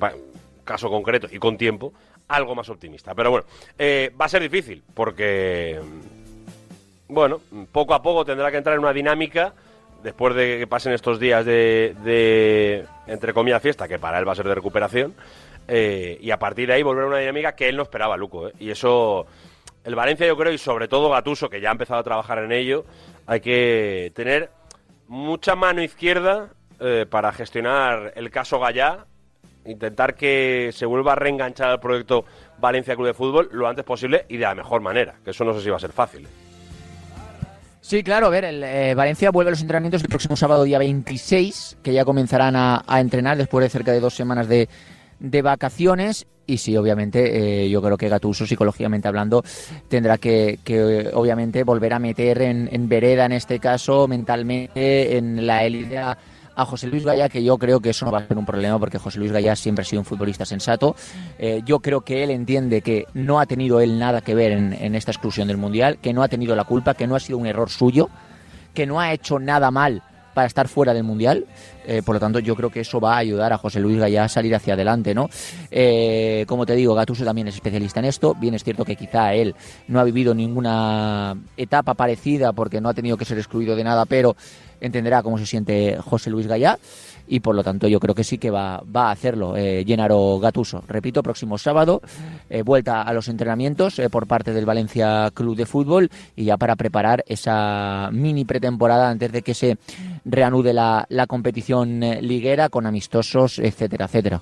[0.64, 1.92] caso concreto y con tiempo
[2.28, 3.14] algo más optimista.
[3.14, 3.46] Pero bueno,
[3.78, 7.40] eh, va a ser difícil porque, mm, bueno,
[7.72, 9.54] poco a poco tendrá que entrar en una dinámica
[10.02, 14.32] después de que pasen estos días de, de, entre comillas, fiesta, que para él va
[14.32, 15.14] a ser de recuperación,
[15.68, 18.48] eh, y a partir de ahí volver a una dinámica que él no esperaba, Luco.
[18.48, 18.52] ¿eh?
[18.60, 19.26] Y eso,
[19.84, 22.52] el Valencia yo creo, y sobre todo Gatuso, que ya ha empezado a trabajar en
[22.52, 22.84] ello,
[23.26, 24.50] hay que tener
[25.08, 29.06] mucha mano izquierda eh, para gestionar el caso Gallá,
[29.66, 32.24] intentar que se vuelva a reenganchar al proyecto
[32.59, 35.55] Valencia Club de Fútbol lo antes posible y de la mejor manera, que eso no
[35.55, 36.26] sé si va a ser fácil.
[37.81, 40.79] Sí, claro, a ver, el, eh, Valencia vuelve a los entrenamientos el próximo sábado día
[40.79, 44.68] 26, que ya comenzarán a, a entrenar después de cerca de dos semanas de,
[45.20, 46.26] de vacaciones.
[46.48, 49.42] Y sí, obviamente, eh, yo creo que Gatuso, psicológicamente hablando,
[49.88, 55.16] tendrá que, que, eh, obviamente, volver a meter en, en vereda, en este caso, mentalmente,
[55.16, 55.98] en la élite
[56.57, 58.79] a, José Luis Gaya, que yo creo que eso no va a ser un problema,
[58.79, 60.97] porque José Luis Gaya siempre ha sido un futbolista sensato.
[61.38, 64.73] Eh, yo creo que él entiende que no ha tenido él nada que ver en,
[64.73, 67.38] en esta exclusión del Mundial, que no ha tenido la culpa, que no ha sido
[67.38, 68.09] un error suyo,
[68.75, 70.03] que no ha hecho nada mal
[70.37, 71.47] para estar fuera del Mundial.
[71.87, 74.25] Eh, por lo tanto, yo creo que eso va a ayudar a José Luis Gallá
[74.25, 75.31] a salir hacia adelante, ¿no?
[75.71, 78.35] Eh, como te digo, Gatuso también es especialista en esto.
[78.35, 79.55] Bien es cierto que quizá él
[79.88, 84.05] no ha vivido ninguna etapa parecida porque no ha tenido que ser excluido de nada,
[84.05, 84.37] pero
[84.80, 86.78] entenderá cómo se siente José Luis Gallá
[87.28, 89.84] y por lo tanto yo creo que sí que va, a hacerlo eh,
[90.40, 90.82] Gatuso.
[90.86, 92.00] Repito, próximo sábado,
[92.48, 96.56] eh, vuelta a los entrenamientos eh, por parte del Valencia Club de Fútbol y ya
[96.56, 99.78] para preparar esa mini pretemporada antes de que se
[100.24, 104.40] reanude la, la competición eh, liguera con amistosos, etcétera, etcétera.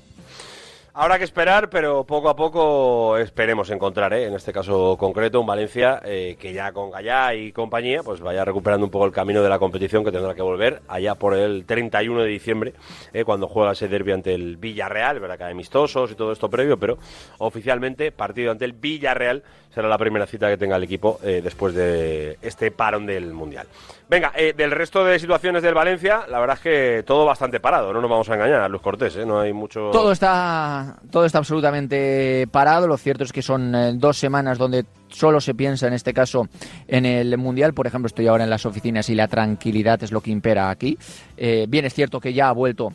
[0.97, 4.27] Habrá que esperar, pero poco a poco esperemos encontrar, ¿eh?
[4.27, 8.45] en este caso concreto, un Valencia eh, que ya con Gallá y compañía pues vaya
[8.45, 11.65] recuperando un poco el camino de la competición que tendrá que volver allá por el
[11.67, 12.75] 31 de diciembre,
[13.13, 16.79] eh, cuando juega ese derbi ante el Villarreal, verdad que amistosos y todo esto previo,
[16.79, 16.97] pero
[17.39, 19.43] oficialmente partido ante el Villarreal
[19.75, 23.67] será la primera cita que tenga el equipo eh, después de este parón del Mundial.
[24.09, 27.93] Venga, eh, del resto de situaciones del Valencia, la verdad es que todo bastante parado,
[27.93, 29.27] no nos vamos a engañar, Luz Cortés, ¿eh?
[29.27, 29.91] no hay mucho...
[29.91, 32.87] Todo está todo está absolutamente parado.
[32.87, 36.47] Lo cierto es que son dos semanas donde solo se piensa, en este caso,
[36.87, 37.75] en el Mundial.
[37.75, 40.97] Por ejemplo, estoy ahora en las oficinas y la tranquilidad es lo que impera aquí.
[41.37, 42.93] Bien, es cierto que ya ha vuelto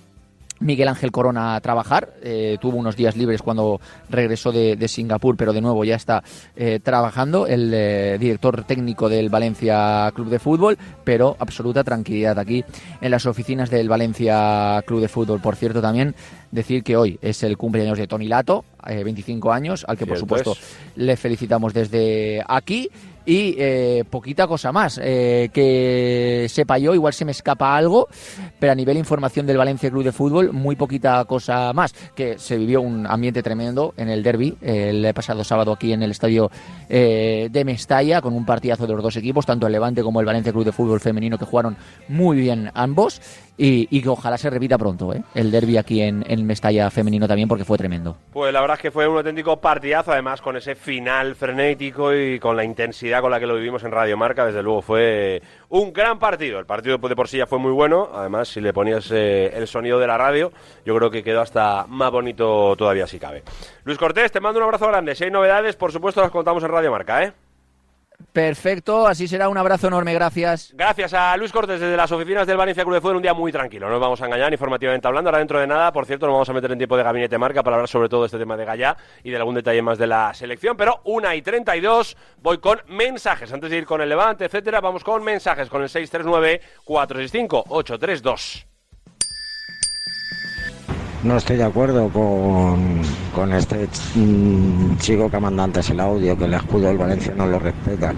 [0.60, 2.14] Miguel Ángel Corona a trabajar.
[2.22, 6.24] Eh, tuvo unos días libres cuando regresó de, de Singapur, pero de nuevo ya está
[6.56, 12.64] eh, trabajando el eh, director técnico del Valencia Club de Fútbol, pero absoluta tranquilidad aquí
[13.02, 15.40] en las oficinas del Valencia Club de Fútbol.
[15.40, 16.16] Por cierto, también
[16.52, 20.18] decir que hoy es el cumpleaños de Tony Lato, eh, 25 años, al que por
[20.18, 20.78] Cierto supuesto es.
[20.96, 22.90] le felicitamos desde aquí.
[23.30, 28.08] Y eh, poquita cosa más, eh, que sepa yo, igual se me escapa algo,
[28.58, 32.58] pero a nivel información del Valencia Club de Fútbol, muy poquita cosa más, que se
[32.58, 36.50] vivió un ambiente tremendo en el derby el pasado sábado aquí en el estadio
[36.90, 40.26] eh, de Mestalla, con un partidazo de los dos equipos, tanto el Levante como el
[40.26, 43.22] Valencia Club de Fútbol femenino, que jugaron muy bien ambos,
[43.62, 45.22] y, que ojalá se repita pronto, ¿eh?
[45.36, 48.16] el derby aquí en, en Mestalla femenino también, porque fue tremendo.
[48.32, 52.40] Pues la verdad es que fue un auténtico partidazo, además con ese final frenético y
[52.40, 55.92] con la intensidad con la que lo vivimos en Radio Marca, desde luego fue un
[55.92, 56.58] gran partido.
[56.60, 59.68] El partido de por sí ya fue muy bueno, además si le ponías eh, el
[59.68, 60.52] sonido de la radio,
[60.86, 63.44] yo creo que quedó hasta más bonito todavía si cabe.
[63.84, 65.16] Luis Cortés, te mando un abrazo grande.
[65.16, 67.34] Si hay novedades, por supuesto las contamos en Radio Marca, ¿eh?
[68.34, 69.50] Perfecto, así será.
[69.50, 70.72] Un abrazo enorme, gracias.
[70.76, 73.52] Gracias a Luis Cortés desde las oficinas del Valencia Club de Fútbol, un día muy
[73.52, 75.30] tranquilo, no nos vamos a engañar informativamente hablando.
[75.30, 77.64] Ahora dentro de nada, por cierto, nos vamos a meter en tiempo de gabinete marca
[77.64, 80.34] para hablar sobre todo este tema de Gallá y de algún detalle más de la
[80.34, 80.78] selección.
[80.78, 83.52] Pero una y 32, voy con mensajes.
[83.52, 88.69] Antes de ir con el Levante, etcétera, vamos con mensajes con el 639-465-832.
[91.22, 93.02] No estoy de acuerdo con,
[93.36, 97.60] con este mm, chico que antes el audio, que el escudo del Valencia no lo
[97.60, 98.14] respeta.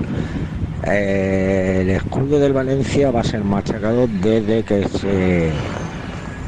[0.86, 5.50] Eh, el escudo del Valencia va a ser machacado desde que se,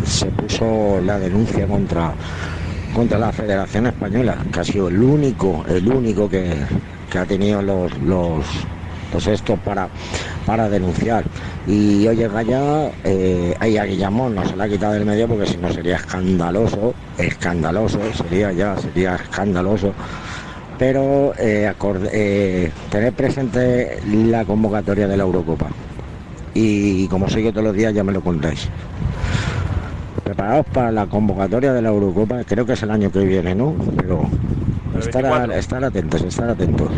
[0.06, 2.14] se puso la denuncia contra,
[2.94, 6.54] contra la Federación Española, que ha sido el único, el único que,
[7.12, 8.46] que ha tenido los, los,
[9.12, 9.90] los estos para,
[10.46, 11.24] para denunciar.
[11.68, 15.48] Y oye, Gaya, eh, ahí a Guillamón no se la ha quitado del medio porque
[15.48, 19.94] si no sería escandaloso, escandaloso, sería ya, sería escandaloso.
[20.78, 25.68] Pero eh, acorde- eh, tener presente la convocatoria de la Eurocopa.
[26.54, 28.68] Y como sigo todos los días ya me lo contáis.
[30.24, 33.76] Preparados para la convocatoria de la Eurocopa, creo que es el año que viene, ¿no?
[33.98, 34.22] Pero
[35.00, 36.90] estar, a- estar atentos, estar atentos.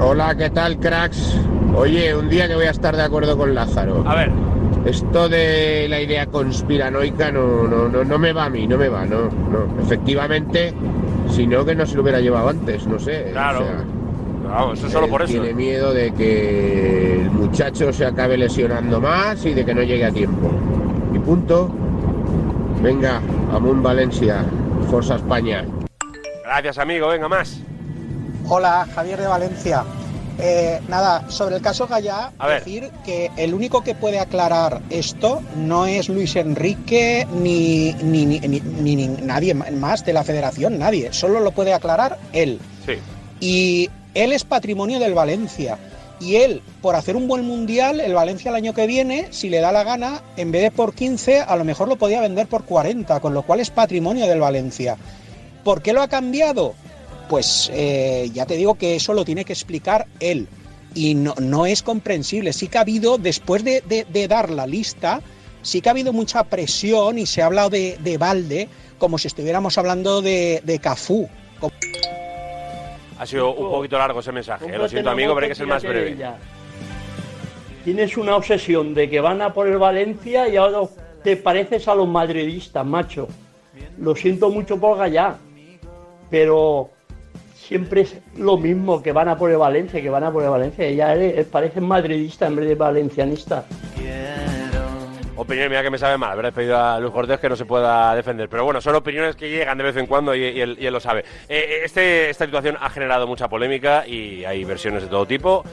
[0.00, 1.36] Hola, ¿qué tal, cracks?
[1.74, 4.04] Oye, un día que voy a estar de acuerdo con Lázaro.
[4.06, 4.30] A ver.
[4.84, 8.88] Esto de la idea conspiranoica no, no, no, no me va a mí, no me
[8.88, 9.82] va, no, no.
[9.82, 10.72] Efectivamente,
[11.30, 13.30] si no, que no se lo hubiera llevado antes, no sé.
[13.32, 13.60] Claro.
[13.60, 13.84] o sea,
[14.46, 15.32] Vamos, eso solo por eso.
[15.32, 20.04] Tiene miedo de que el muchacho se acabe lesionando más y de que no llegue
[20.04, 20.50] a tiempo.
[21.12, 21.70] Y punto.
[22.82, 23.20] Venga,
[23.52, 24.44] Amun Valencia,
[24.90, 25.64] Forza España.
[26.44, 27.08] Gracias, amigo.
[27.08, 27.58] Venga, más.
[28.46, 29.84] Hola, Javier de Valencia.
[30.38, 35.86] Eh, nada, sobre el caso Gallá, decir que el único que puede aclarar esto no
[35.86, 41.12] es Luis Enrique ni, ni, ni- ni- ni- ni nadie más de la federación, nadie.
[41.12, 42.58] Solo lo puede aclarar él.
[42.84, 42.94] Sí.
[43.40, 45.78] Y él es patrimonio del Valencia.
[46.20, 49.60] Y él, por hacer un buen mundial, el Valencia el año que viene, si le
[49.60, 52.64] da la gana, en vez de por 15, a lo mejor lo podía vender por
[52.64, 54.96] 40, con lo cual es patrimonio del Valencia.
[55.64, 56.74] ¿Por qué lo ha cambiado?
[57.28, 60.46] Pues eh, ya te digo que eso lo tiene que explicar él.
[60.94, 62.52] Y no, no es comprensible.
[62.52, 65.20] Sí que ha habido, después de, de- de dar la lista,
[65.62, 69.26] sí que ha habido mucha presión y se ha hablado de, de Valde como si
[69.28, 71.28] estuviéramos hablando de, de Cafú.
[73.18, 74.66] Ha sido un poquito largo ese mensaje.
[74.66, 76.16] eh, Lo siento, amigo, pero hay que ser más breve.
[77.84, 80.88] Tienes una obsesión de que van a por el Valencia y ahora
[81.22, 83.28] te pareces a los madridistas, macho.
[83.98, 85.36] Lo siento mucho por Gallá,
[86.30, 86.90] pero
[87.66, 90.50] siempre es lo mismo que van a por el Valencia, que van a por el
[90.50, 90.90] Valencia.
[90.90, 93.64] Ya eres, pareces madridista en vez de valencianista.
[95.36, 98.14] Opinión mía que me sabe mal haber despedido a Luis Cortés que no se pueda
[98.14, 98.48] defender.
[98.48, 101.24] Pero bueno, son opiniones que llegan de vez en cuando y, él, lo sabe.
[101.48, 105.64] Eh, este, esta situación ha generado mucha polémica y hay versiones de todo tipo.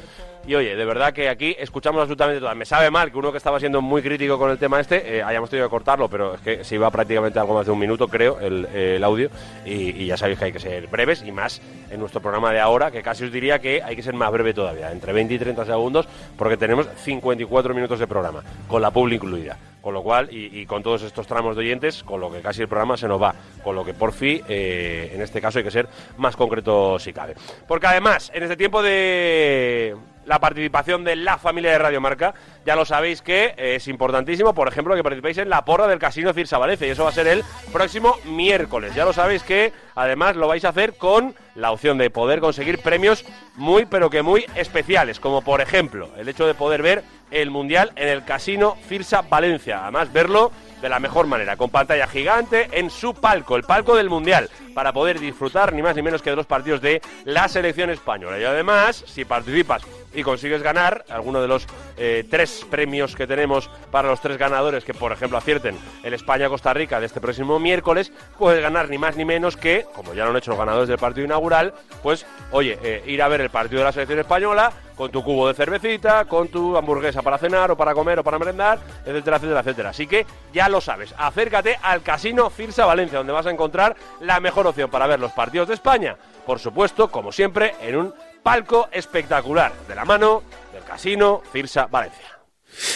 [0.47, 2.55] Y oye, de verdad que aquí escuchamos absolutamente todas.
[2.55, 5.23] Me sabe mal que uno que estaba siendo muy crítico con el tema este eh,
[5.23, 8.07] hayamos tenido que cortarlo, pero es que se iba prácticamente algo más de un minuto,
[8.07, 9.29] creo, el, audio.
[9.63, 11.61] Y ya sabéis que hay que ser breves y más
[11.91, 14.53] en nuestro programa de ahora, que casi os diría que hay que ser más breve
[14.53, 19.15] todavía, entre 20 y 30 segundos, porque tenemos 54 minutos de programa, con la publi
[19.15, 19.57] incluida.
[19.81, 22.67] Con lo cual, y, con todos estos tramos de oyentes, con lo que casi el
[22.67, 23.33] programa se nos va.
[23.63, 25.87] Con lo que por fin, eh, en este caso, hay que ser
[26.17, 27.33] más concreto si cabe.
[27.67, 32.33] Porque además, en este tiempo de la participación de la familia de Radio Marca.
[32.65, 36.31] Ya lo sabéis que es importantísimo, por ejemplo, que participéis en la porra del Casino
[36.31, 37.43] Cirsa Valencia y eso va a ser el
[37.73, 38.93] próximo miércoles.
[38.93, 42.79] Ya lo sabéis que además lo vais a hacer con la opción de poder conseguir
[42.79, 47.49] premios muy pero que muy especiales, como por ejemplo el hecho de poder ver el
[47.49, 49.83] Mundial en el Casino Cirsa Valencia.
[49.83, 50.51] Además, verlo
[50.81, 54.93] de la mejor manera, con pantalla gigante en su palco, el palco del Mundial, para
[54.93, 58.39] poder disfrutar ni más ni menos que de los partidos de la selección española.
[58.39, 59.83] Y además, si participas
[60.13, 64.83] y consigues ganar alguno de los eh, tres premios que tenemos para los tres ganadores
[64.83, 69.15] que, por ejemplo, acierten el España-Costa Rica de este próximo miércoles, puedes ganar ni más
[69.15, 72.77] ni menos que, como ya lo han hecho los ganadores del partido inaugural, pues, oye,
[72.83, 76.25] eh, ir a ver el partido de la selección española con tu cubo de cervecita,
[76.25, 79.89] con tu hamburguesa para cenar o para comer o para merendar, etcétera, etcétera, etcétera.
[79.89, 84.39] Así que ya lo sabes, acércate al Casino Firsa Valencia, donde vas a encontrar la
[84.39, 86.17] mejor opción para ver los partidos de España.
[86.45, 92.39] Por supuesto, como siempre, en un palco espectacular, de la mano del Casino Firsa Valencia.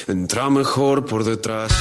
[0.07, 1.71] Entra mejor por detrás.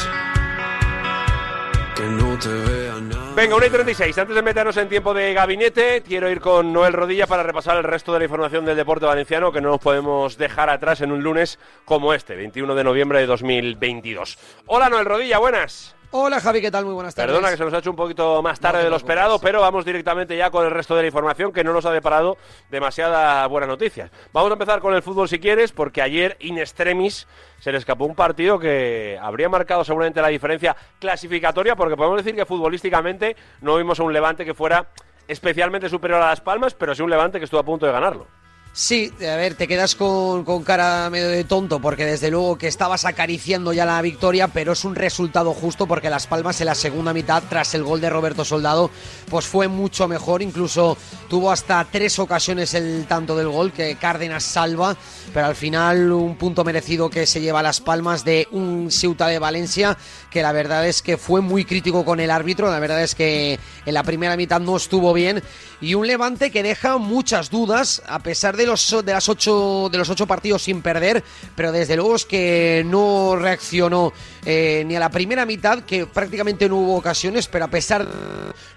[1.94, 3.34] Que no te vea nada.
[3.36, 4.18] Venga, 1 y 36.
[4.18, 7.84] Antes de meternos en tiempo de gabinete, quiero ir con Noel Rodilla para repasar el
[7.84, 11.22] resto de la información del deporte valenciano que no nos podemos dejar atrás en un
[11.22, 14.38] lunes como este, 21 de noviembre de 2022.
[14.66, 15.94] Hola Noel Rodilla, buenas.
[16.16, 16.84] Hola Javi, ¿qué tal?
[16.84, 17.32] Muy buenas tardes.
[17.32, 19.84] Perdona que se nos ha hecho un poquito más tarde de lo esperado, pero vamos
[19.84, 22.38] directamente ya con el resto de la información que no nos ha deparado
[22.70, 24.12] demasiadas buenas noticias.
[24.32, 27.26] Vamos a empezar con el fútbol si quieres, porque ayer in extremis
[27.58, 32.36] se le escapó un partido que habría marcado seguramente la diferencia clasificatoria, porque podemos decir
[32.36, 34.86] que futbolísticamente no vimos a un Levante que fuera
[35.26, 38.28] especialmente superior a Las Palmas, pero sí un Levante que estuvo a punto de ganarlo.
[38.76, 43.04] Sí, a ver, te quedas con, cara medio de tonto porque desde luego que estabas
[43.04, 47.12] acariciando ya la victoria, pero es un resultado justo porque Las Palmas en la segunda
[47.12, 48.90] mitad, tras el gol de Roberto Soldado,
[49.30, 50.96] pues fue mucho mejor, incluso
[51.28, 54.96] tuvo hasta tres ocasiones el tanto del gol que Cárdenas salva,
[55.32, 59.38] pero al final un punto merecido que se lleva Las Palmas de un Ceuta de
[59.38, 59.96] Valencia
[60.32, 63.60] que la verdad es que fue muy crítico con el árbitro, la verdad es que
[63.86, 65.40] en la primera mitad no estuvo bien.
[65.80, 70.08] Y un Levante que deja muchas dudas a pesar de los de ocho de los
[70.10, 71.22] ocho partidos sin perder,
[71.56, 74.12] pero desde luego es que no reaccionó
[74.44, 78.06] eh, ni a la primera mitad, que prácticamente no hubo ocasiones, pero a pesar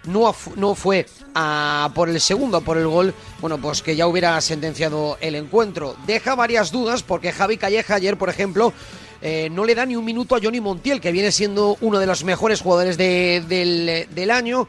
[0.05, 4.39] no no fue a por el segundo, por el gol, bueno pues que ya hubiera
[4.41, 5.95] sentenciado el encuentro.
[6.05, 8.73] Deja varias dudas porque Javi Calleja ayer, por ejemplo
[9.21, 12.05] eh, no le da ni un minuto a Johnny Montiel, que viene siendo uno de
[12.05, 14.67] los mejores jugadores de, del, del año.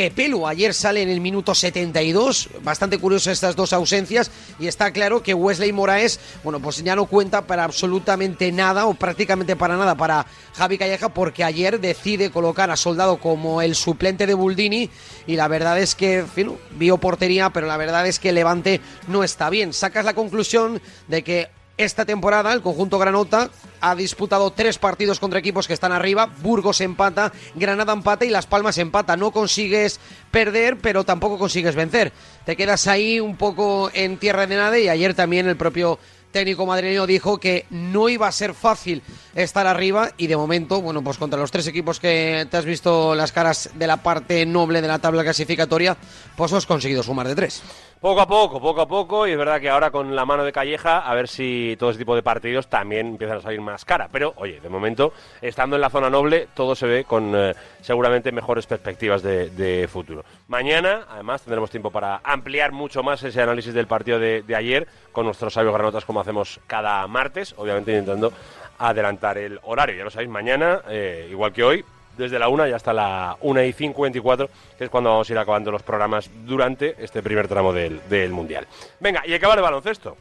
[0.00, 5.22] Pepelu ayer sale en el minuto 72, bastante curioso estas dos ausencias y está claro
[5.22, 9.94] que Wesley Moraes, bueno, pues ya no cuenta para absolutamente nada o prácticamente para nada
[9.96, 10.24] para
[10.54, 14.88] Javi Calleja porque ayer decide colocar a Soldado como el suplente de Buldini
[15.26, 18.80] y la verdad es que, en fin, vio portería, pero la verdad es que Levante
[19.06, 19.74] no está bien.
[19.74, 23.50] Sacas la conclusión de que esta temporada el conjunto Granota
[23.80, 26.26] ha disputado tres partidos contra equipos que están arriba.
[26.42, 29.16] Burgos empata, Granada empata y Las Palmas empata.
[29.16, 29.98] No consigues
[30.30, 32.12] perder, pero tampoco consigues vencer.
[32.44, 35.98] Te quedas ahí un poco en tierra de nada y ayer también el propio
[36.30, 39.02] técnico madrileño dijo que no iba a ser fácil
[39.34, 43.14] estar arriba y de momento, bueno, pues contra los tres equipos que te has visto
[43.14, 45.96] las caras de la parte noble de la tabla clasificatoria,
[46.36, 47.62] pues has conseguido sumar de tres.
[48.00, 50.52] Poco a poco, poco a poco, y es verdad que ahora con la mano de
[50.52, 54.08] Calleja, a ver si todo ese tipo de partidos también empiezan a salir más cara.
[54.10, 58.32] Pero, oye, de momento, estando en la zona noble, todo se ve con eh, seguramente
[58.32, 60.24] mejores perspectivas de, futuro.
[60.48, 64.88] Mañana, además, tendremos tiempo para ampliar mucho más ese análisis del partido de, de ayer
[65.12, 68.32] con nuestros sabios granotas, como hacemos cada martes, obviamente intentando
[68.78, 69.96] adelantar el horario.
[69.96, 71.84] Ya lo sabéis, mañana, eh, igual que hoy,
[72.20, 74.48] desde la 1 y hasta la 1 y 54,
[74.78, 78.30] que es cuando vamos a ir acabando los programas durante este primer tramo del, del
[78.30, 78.66] Mundial.
[79.00, 80.16] Venga, y acaba el baloncesto.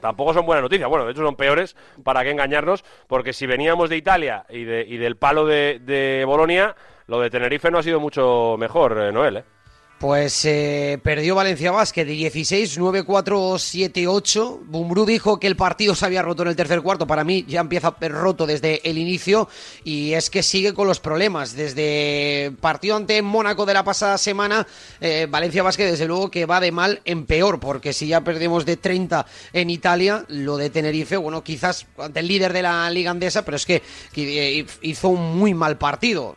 [0.00, 3.90] Tampoco son buenas noticias, bueno, de hecho son peores, para qué engañarnos, porque si veníamos
[3.90, 7.82] de Italia y, de, y del palo de, de Bolonia, lo de Tenerife no ha
[7.82, 9.44] sido mucho mejor, eh, Noel, ¿eh?
[9.98, 14.60] Pues eh, perdió Valencia Basket de 16, 9, 4, 7, 8.
[14.66, 17.06] Bumbrú dijo que el partido se había roto en el tercer cuarto.
[17.06, 19.48] Para mí ya empieza roto desde el inicio
[19.84, 21.56] y es que sigue con los problemas.
[21.56, 24.66] Desde partido ante Mónaco de la pasada semana,
[25.00, 28.66] eh, Valencia Basket desde luego que va de mal en peor, porque si ya perdimos
[28.66, 29.24] de 30
[29.54, 33.56] en Italia, lo de Tenerife, bueno, quizás ante el líder de la liga andesa, pero
[33.56, 33.82] es que,
[34.14, 36.36] eh, hizo un muy mal partido.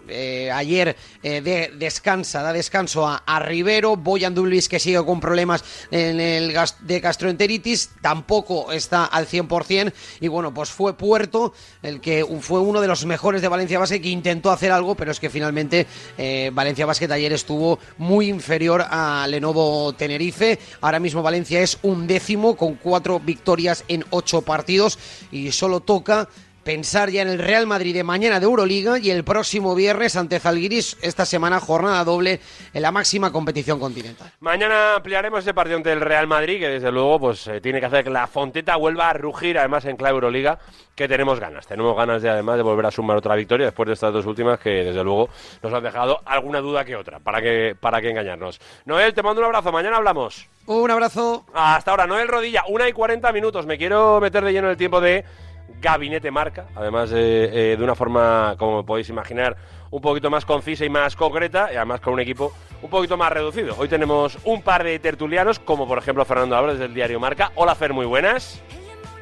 [0.53, 6.19] Ayer de, descansa, da descanso a, a Rivero, Boyan Dulvis que sigue con problemas en
[6.19, 9.91] el gas- de gastroenteritis, tampoco está al 100%
[10.21, 14.01] y bueno, pues fue Puerto el que fue uno de los mejores de Valencia Basket
[14.01, 15.87] que intentó hacer algo, pero es que finalmente
[16.17, 20.59] eh, Valencia Basket ayer estuvo muy inferior a Lenovo Tenerife.
[20.81, 24.99] Ahora mismo Valencia es un décimo con cuatro victorias en ocho partidos
[25.31, 26.29] y solo toca
[26.69, 30.39] pensar ya en el Real Madrid de mañana de Euroliga y el próximo viernes ante
[30.39, 32.39] Zalgiris esta semana jornada doble
[32.71, 34.31] en la máxima competición continental.
[34.39, 37.87] Mañana ampliaremos ese partido ante el Real Madrid, que desde luego pues eh, tiene que
[37.87, 40.59] hacer que la Fonteta vuelva a rugir, además en clave Euroliga,
[40.93, 41.65] que tenemos ganas.
[41.65, 44.59] Tenemos ganas de además de volver a sumar otra victoria después de estas dos últimas
[44.59, 45.27] que desde luego
[45.63, 48.61] nos han dejado alguna duda que otra, para que, para que engañarnos.
[48.85, 50.47] Noel, te mando un abrazo, mañana hablamos.
[50.67, 51.45] Un abrazo.
[51.51, 53.65] Hasta ahora, Noel Rodilla, una y 40 minutos.
[53.65, 55.25] Me quiero meter de lleno en el tiempo de
[55.81, 59.55] Gabinete Marca, además eh, eh, de una forma, como podéis imaginar,
[59.91, 63.31] un poquito más concisa y más concreta, y además con un equipo un poquito más
[63.31, 63.75] reducido.
[63.77, 67.51] Hoy tenemos un par de tertulianos, como por ejemplo Fernando Álvarez del diario Marca.
[67.55, 68.61] Hola Fer, muy buenas.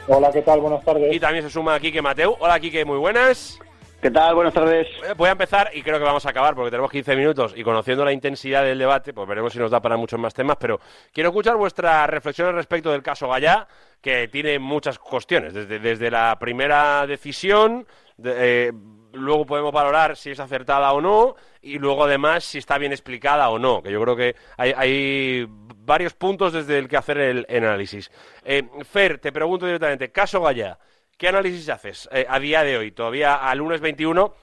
[0.08, 0.62] Hola, ¿qué tal?
[0.62, 1.14] Buenas tardes.
[1.14, 2.36] Y también se suma Quique Mateu.
[2.40, 3.60] Hola Quique, muy buenas.
[4.02, 4.36] ¿Qué tal?
[4.36, 4.88] Buenas tardes.
[5.08, 7.64] Eh, Voy a empezar y creo que vamos a acabar porque tenemos 15 minutos y
[7.64, 10.80] conociendo la intensidad del debate, pues veremos si nos da para muchos más temas, pero
[11.12, 13.68] quiero escuchar vuestras reflexiones respecto del caso Gallá,
[14.02, 17.86] que tiene muchas cuestiones, desde, desde la primera decisión,
[18.18, 18.74] de- eh,
[19.14, 23.50] luego podemos valorar si es acertada o no, y luego además si está bien explicada
[23.50, 27.46] o no, que yo creo que hay, hay varios puntos desde el que hacer el,
[27.50, 28.12] análisis.
[28.44, 30.78] Eh, Fer, te pregunto directamente, caso Gallá,
[31.18, 34.34] ¿qué análisis haces eh, a día de hoy, todavía al lunes 21?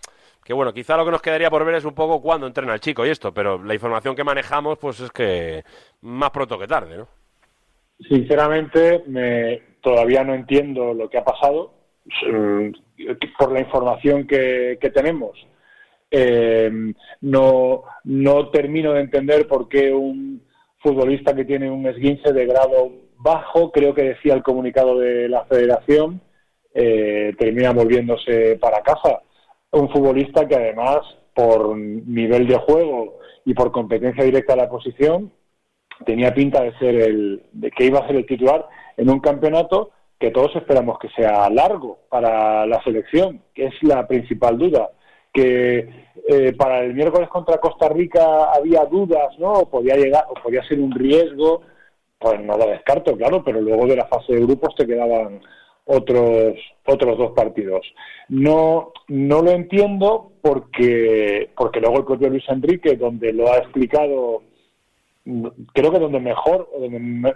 [0.45, 2.81] Que bueno, quizá lo que nos quedaría por ver es un poco cuándo entrena el
[2.81, 5.65] chico y esto, pero la información que manejamos, pues es que
[6.03, 7.09] más pronto que tarde, ¿no?
[7.99, 11.74] Sinceramente, me, todavía no entiendo lo que ha pasado
[12.28, 12.68] mm,
[13.38, 15.32] por la información que, tenemos.
[16.11, 16.70] Eh,
[17.22, 20.42] no, no termino de entender por qué un
[20.78, 25.45] futbolista que tiene un esguince de grado bajo, creo que decía el comunicado de la
[25.47, 26.20] federación,
[26.74, 29.22] eh, termina volviéndose para casa.
[29.70, 30.99] Un futbolista que además,
[31.34, 35.32] por nivel de juego y por competencia directa a la posición,
[36.05, 38.66] tenía pinta de ser el de que iba a ser el titular
[38.97, 44.07] en un campeonato que todos esperamos que sea largo para la selección, que es la
[44.07, 44.90] principal duda.
[45.32, 45.88] Que
[46.28, 49.53] eh, para el miércoles contra Costa Rica había dudas, ¿no?
[49.53, 51.62] O podía llegar, o podía ser un riesgo,
[52.18, 55.40] pues no lo descarto, claro, pero luego de la fase de grupos te quedaban
[55.84, 56.55] otros
[56.86, 57.84] otros dos partidos.
[58.28, 64.42] No no lo entiendo porque porque luego el propio Luis Enrique, donde lo ha explicado
[65.72, 67.35] creo que donde mejor o donde me-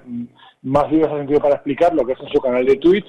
[0.63, 3.07] más libros ha sentido para explicarlo, que es en su canal de Twitch,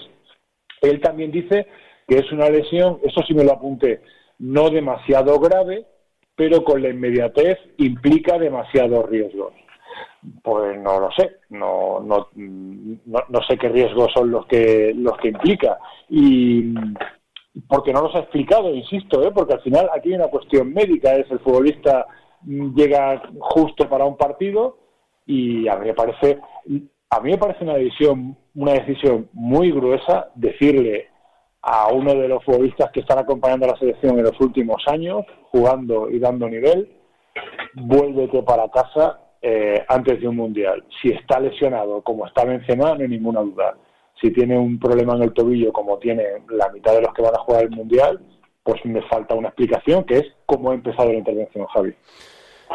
[0.82, 1.68] él también dice
[2.08, 4.02] que es una lesión, eso sí me lo apunté,
[4.40, 5.86] no demasiado grave,
[6.36, 9.54] pero con la inmediatez implica demasiados riesgos.
[10.44, 15.18] Pues no lo sé, no, no, no, no sé qué riesgos son los que los
[15.18, 15.78] que implica
[16.10, 16.74] y
[17.68, 19.32] porque no los ha explicado, insisto, ¿eh?
[19.34, 22.06] porque al final aquí hay una cuestión médica, es el futbolista
[22.46, 24.78] llega justo para un partido
[25.26, 26.40] y a mí me parece
[27.10, 31.08] a mí me parece una decisión una decisión muy gruesa decirle
[31.62, 35.26] a uno de los futbolistas que están acompañando a la selección en los últimos años
[35.52, 36.90] jugando y dando nivel
[37.76, 40.84] vuélvete para casa eh, antes de un mundial.
[41.02, 43.78] Si está lesionado como está Benzema no hay ninguna duda.
[44.22, 47.36] Si tiene un problema en el tobillo como tiene la mitad de los que van
[47.36, 48.20] a jugar el mundial
[48.70, 51.94] pues me falta una explicación que es cómo ha empezado la intervención Javi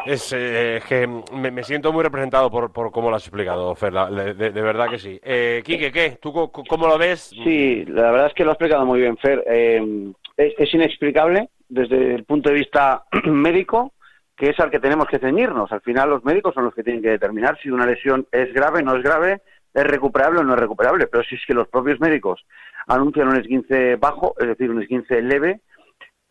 [0.06, 3.92] Es eh, que me, me siento muy representado por, por cómo lo has explicado, Fer,
[3.92, 5.20] la- de, verdad que sí.
[5.22, 6.18] Eh, Quique, ¿qué?
[6.20, 7.30] ¿Tú cómo lo ves?
[7.44, 9.44] Sí, la verdad es que lo ha explicado muy bien, Fer.
[9.46, 13.92] Eh, es, es inexplicable desde el punto de vista médico,
[14.36, 15.70] que es al que tenemos que ceñirnos.
[15.70, 18.82] Al final, los médicos son los que tienen que determinar si una lesión es grave,
[18.82, 19.42] no es grave,
[19.72, 21.06] es recuperable o no es recuperable.
[21.06, 22.44] Pero si es que los propios médicos
[22.88, 25.60] anuncian un esguince bajo, es decir, un esguince leve,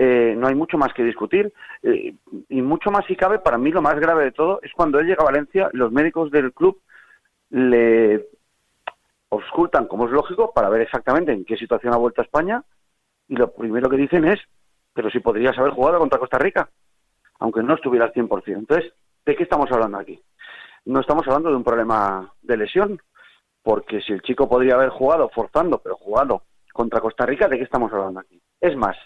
[0.04, 1.54] eh, no hay mucho más que discutir.
[1.82, 2.16] Eh,
[2.50, 5.08] y mucho más, si cabe, para mí lo más grave de todo es cuando él
[5.08, 6.82] llega a Valencia, los médicos del club
[7.50, 8.28] le
[9.30, 12.64] auscultan, como es lógico, para ver exactamente en qué situación ha vuelto a España.
[13.30, 14.40] Y lo primero que dicen es,
[14.94, 16.70] pero si podrías haber jugado contra Costa Rica,
[17.40, 18.44] aunque no estuviera al 100%.
[18.48, 18.92] Entonces,
[19.26, 20.22] ¿de qué estamos hablando aquí?
[20.86, 23.02] No estamos hablando de un problema de lesión,
[23.62, 26.44] porque si el chico podría haber jugado forzando, pero jugado
[26.74, 28.42] contra Costa Rica, ¿de qué estamos hablando aquí?
[28.60, 28.98] Es más,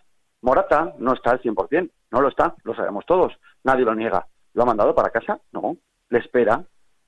[0.41, 3.33] Morata no está al 100%, no lo está, lo sabemos todos,
[3.63, 4.27] nadie lo niega.
[4.53, 5.39] ¿Lo ha mandado para casa?
[5.51, 5.77] No,
[6.09, 6.63] le espera,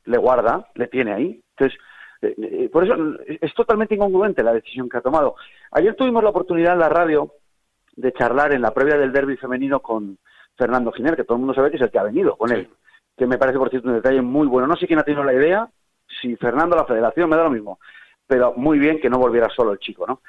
[0.05, 1.41] le guarda, le tiene ahí.
[1.57, 1.80] Entonces,
[2.21, 2.93] eh, eh, por eso
[3.27, 5.36] eh, es totalmente incongruente la decisión que ha tomado.
[5.71, 7.34] Ayer tuvimos la oportunidad en la radio
[7.95, 10.17] de charlar en la previa del derby femenino con
[10.57, 12.69] Fernando Giner, que todo el mundo sabe que es el que ha venido con él.
[13.17, 14.67] que me parece, por cierto, un detalle muy bueno.
[14.67, 15.67] No sé quién ha tenido la idea,
[16.21, 17.80] si Fernando la Federación, me da lo mismo,
[18.30, 20.21] pero muy bien que no volviera solo el chico, ¿no?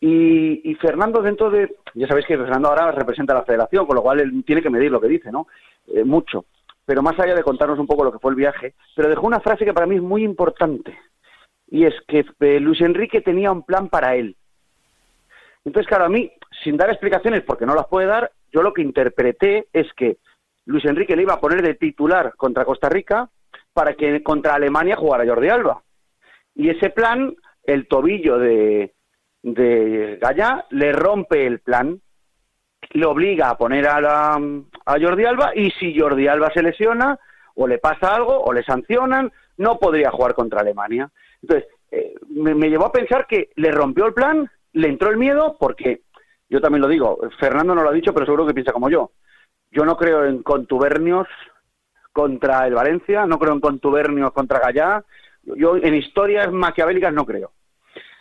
[0.00, 3.94] Y, y Fernando dentro de, ya sabéis que Fernando ahora representa a la Federación, con
[3.94, 5.48] lo cual él tiene que medir lo que dice, ¿no?
[5.88, 6.46] Eh, mucho.
[6.86, 9.40] Pero más allá de contarnos un poco lo que fue el viaje, pero dejó una
[9.40, 10.98] frase que para mí es muy importante,
[11.68, 14.34] y es que eh, Luis Enrique tenía un plan para él.
[15.66, 16.32] Entonces, claro, a mí,
[16.64, 20.16] sin dar explicaciones, porque no las puede dar, yo lo que interpreté es que
[20.64, 23.28] Luis Enrique le iba a poner de titular contra Costa Rica
[23.74, 25.82] para que contra Alemania jugara Jordi Alba.
[26.54, 27.34] Y ese plan,
[27.64, 28.94] el tobillo de,
[29.42, 32.00] de Gallá le rompe el plan,
[32.90, 34.40] le obliga a poner a, la-
[34.86, 37.18] a Jordi Alba y si Jordi Alba se lesiona
[37.54, 41.10] o le pasa algo o le sancionan, no podría jugar contra Alemania.
[41.42, 45.16] Entonces, eh, me, me llevó a pensar que le rompió el plan, le entró el
[45.18, 46.02] miedo, porque
[46.48, 49.12] yo también lo digo, Fernando no lo ha dicho, pero seguro que piensa como yo.
[49.70, 51.26] Yo no creo en contubernios
[52.12, 55.04] contra el Valencia, no creo en contubernios contra Gallá.
[55.44, 57.52] Yo en historias maquiavélicas no creo.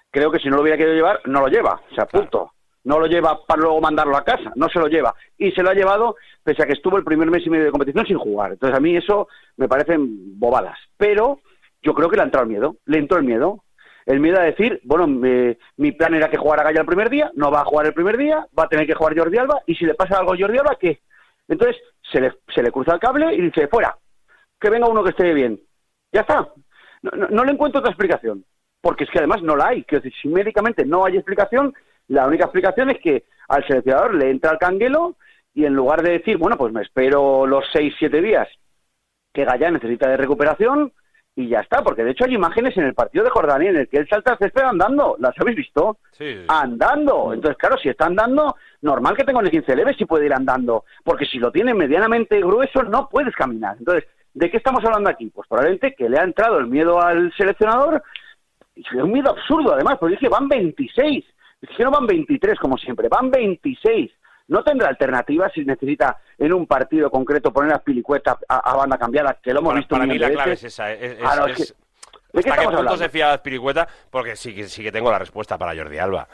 [0.10, 2.52] Creo que si no lo hubiera querido llevar, no lo lleva, o sea, punto.
[2.84, 5.14] No lo lleva para luego mandarlo a casa, no se lo lleva.
[5.38, 7.72] Y se lo ha llevado pese a que estuvo el primer mes y medio de
[7.72, 8.54] competición sin jugar.
[8.54, 10.78] Entonces a mí eso me parecen bobadas.
[10.98, 11.40] Pero
[11.84, 13.64] yo creo que le ha entrado el miedo, le entró el miedo.
[14.08, 17.30] El miedo a decir, bueno, me- mi plan era que jugara Gaya el primer día,
[17.36, 19.76] no va a jugar el primer día, va a tener que jugar Jordi Alba, y
[19.76, 21.02] si le pasa algo a Jordi Alba, ¿qué?
[21.48, 21.78] Entonces
[22.12, 23.96] se le, se le cruza el cable y dice, fuera,
[24.60, 25.62] que venga uno que esté bien.
[26.12, 26.50] Ya está.
[27.04, 28.44] No, no- no le encuentro otra explicación,
[28.82, 29.86] porque es que además no la hay.
[29.90, 31.74] Decir, si médicamente no hay explicación,
[32.08, 35.16] la única explicación es que al seleccionador le entra el canguelo
[35.54, 38.48] y en lugar de decir, bueno, pues me espero los seis, siete días
[39.34, 40.92] que Gaya necesita de recuperación
[41.36, 43.88] y ya está, porque de hecho hay imágenes en el partido de Jordania en el
[43.88, 45.98] que él salta al césped andando, ¿las habéis visto?
[46.12, 46.44] Sí.
[46.50, 47.34] Andando.
[47.34, 50.84] Entonces, claro, si está andando, normal que tenga un 15 leve si puede ir andando,
[51.06, 53.78] porque si lo tiene medianamente grueso no puedes caminar.
[53.80, 55.30] Entonces, ¿de qué estamos hablando aquí?
[55.30, 58.02] Pues probablemente que le ha entrado el miedo al seleccionador,
[58.76, 61.26] y es un miedo absurdo además, porque es que van 26,
[61.62, 64.12] es que no van 23 como siempre, van 26.
[64.48, 68.98] No tendrá alternativa si necesita en un partido concreto poner a Pilicueta a, a banda
[68.98, 70.92] cambiada, que lo hemos Para, visto para mí la clave es esa.
[70.92, 71.78] Es, es- Claro, es es- que-
[72.38, 72.98] ¿de qué ¿Hasta qué punto hablando?
[72.98, 73.88] se fía Piricueta?
[74.10, 76.28] Porque sí, que- sí que tengo la respuesta para Jordi Alba.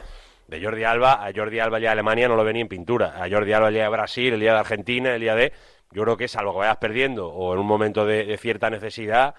[0.48, 3.22] De Jordi Alba, a Jordi Alba día de Alemania no lo ve ni en pintura.
[3.22, 5.52] A Jordi Alba día de Brasil, el día de Argentina, el día de...
[5.92, 9.36] Yo creo que salvo que vayas perdiendo o en un momento de, de cierta necesidad,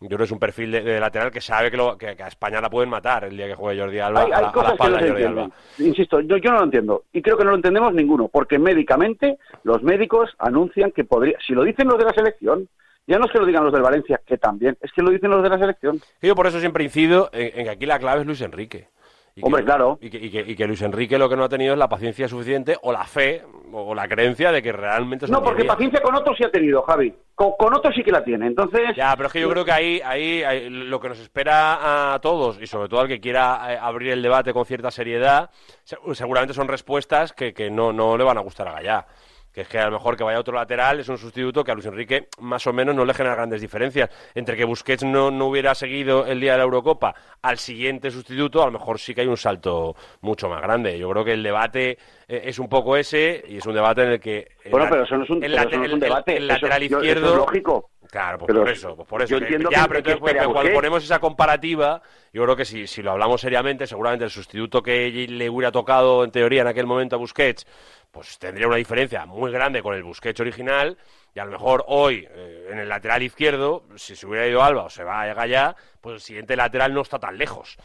[0.00, 2.22] yo creo que es un perfil de, de lateral que sabe que, lo- que- que
[2.22, 4.70] a España la pueden matar el día que juegue Jordi Alba hay, a, la cosas
[4.70, 5.50] que espalda no de se Jordi Alba.
[5.78, 7.04] Insisto, yo, yo no lo entiendo.
[7.12, 11.36] Y creo que no lo entendemos ninguno, porque médicamente los médicos anuncian que podría...
[11.46, 12.66] Si lo dicen los de la selección,
[13.06, 15.30] ya no es que lo digan los del Valencia, que también, es que lo dicen
[15.30, 16.00] los de la selección.
[16.22, 18.88] Yo por eso siempre incido en, en que aquí la clave es Luis Enrique.
[19.40, 19.98] Y Hombre, que, claro.
[20.00, 21.88] Y que, y que- y que Luis Enrique lo que no ha tenido es la
[21.88, 26.14] paciencia suficiente o la fe o la creencia de que realmente No, porque paciencia con
[26.14, 27.14] otros sí ha tenido, Javi.
[27.34, 28.46] Con, con otros sí que la tiene.
[28.46, 28.94] Entonces...
[28.96, 32.18] Ya, pero es que yo creo que ahí, ahí, ahí lo que nos espera a
[32.20, 35.50] todos y sobre todo al que quiera eh, abrir el debate con cierta seriedad,
[35.84, 39.06] se- seguramente son respuestas que, que no, no le van a gustar a Gallá.
[39.60, 41.74] Que es que a lo mejor que vaya otro lateral es un sustituto que a
[41.74, 44.08] Luis Enrique más o menos no le genera grandes diferencias.
[44.34, 48.62] Entre que Busquets no, no hubiera seguido el día de la Eurocopa al siguiente sustituto,
[48.62, 50.98] a lo mejor sí que hay un salto mucho más grande.
[50.98, 54.08] Yo creo que el debate eh, es un poco ese y es un debate en
[54.12, 54.48] el que...
[54.64, 56.36] el Bueno, pero eso no es un, el no es un el- el- debate.
[56.38, 57.28] el lateral eso izquierdo...
[57.28, 57.90] es lógico.
[58.10, 59.30] Claro, pues Pero por eso, pues por eso.
[59.34, 62.02] yo que- entiendo ya, que- pero que entonces, pues, cuando ponemos esa comparativa,
[62.32, 66.24] yo creo que si, si lo hablamos seriamente, seguramente el sustituto que le hubiera tocado
[66.24, 67.66] en teoría en aquel momento a Busquets,
[68.10, 70.96] pues tendría una diferencia muy grande con el Busquets original.
[71.32, 74.82] Y a lo mejor hoy, eh, en el lateral izquierdo, si se hubiera ido Alba
[74.84, 77.76] o se va a Gallá, pues el siguiente lateral no está tan lejos.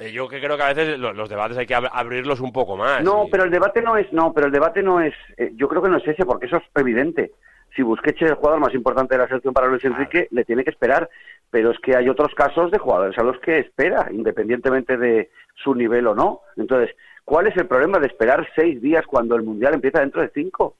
[0.00, 2.52] Eh, yo que creo que a veces lo- los debates hay que ab- abrirlos un
[2.52, 3.04] poco más.
[3.04, 5.68] No, y- pero el debate no es, no, pero el debate no es, eh, yo
[5.68, 7.30] creo que no es ese, porque eso es evidente.
[7.74, 10.64] Si Busquets es el jugador más importante de la selección para Luis Enrique, le tiene
[10.64, 11.08] que esperar,
[11.50, 15.74] pero es que hay otros casos de jugadores a los que espera, independientemente de su
[15.74, 16.40] nivel o no.
[16.56, 16.94] Entonces,
[17.24, 20.76] ¿cuál es el problema de esperar seis días cuando el Mundial empieza dentro de cinco?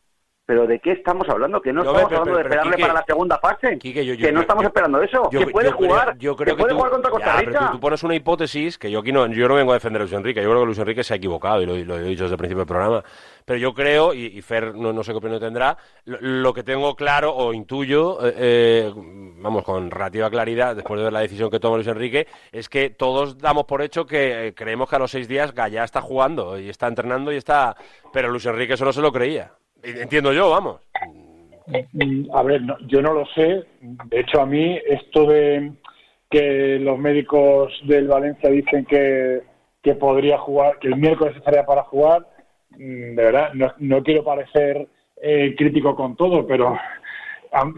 [0.49, 1.61] ¿Pero de qué estamos hablando?
[1.61, 3.79] Que no estamos hablando de pero- esperarle Quique, para la segunda fase.
[3.79, 5.29] Quique, yo- yo- que no estamos esperando eso.
[5.29, 7.51] Que puede creo- jugar, yo creo que puede tú- jugar contra Costa Ya, Rica.
[7.53, 10.01] pero tú, tú pones una hipótesis que yo aquí no, yo no vengo a defender
[10.01, 12.03] a Luis Enrique, yo creo que Luis Enrique se ha equivocado y lo, lo he
[12.05, 13.05] dicho desde el principio del programa.
[13.45, 15.77] Pero yo creo, y, y Fer no, no sé qué opinión tendrá,
[16.07, 21.05] lo, lo que tengo claro o intuyo, eh, eh, vamos, con relativa claridad, después de
[21.05, 24.55] ver la decisión que toma Luis Enrique, es que todos damos por hecho que eh,
[24.55, 27.77] creemos que a los seis días Gallá está jugando y está entrenando y está.
[28.15, 29.53] Pero Luis Enrique eso no se lo creía.
[29.83, 30.81] Entiendo yo, vamos.
[31.93, 33.65] Mm, A ver, yo no lo sé.
[33.81, 35.73] De hecho, a mí esto de
[36.31, 39.43] que los médicos del Valencia dicen que,
[39.83, 42.27] que podría jugar, que el miércoles estaría para jugar,
[42.71, 44.87] mm, de verdad, no, no quiero parecer
[45.23, 46.79] eh, crítico con todo, pero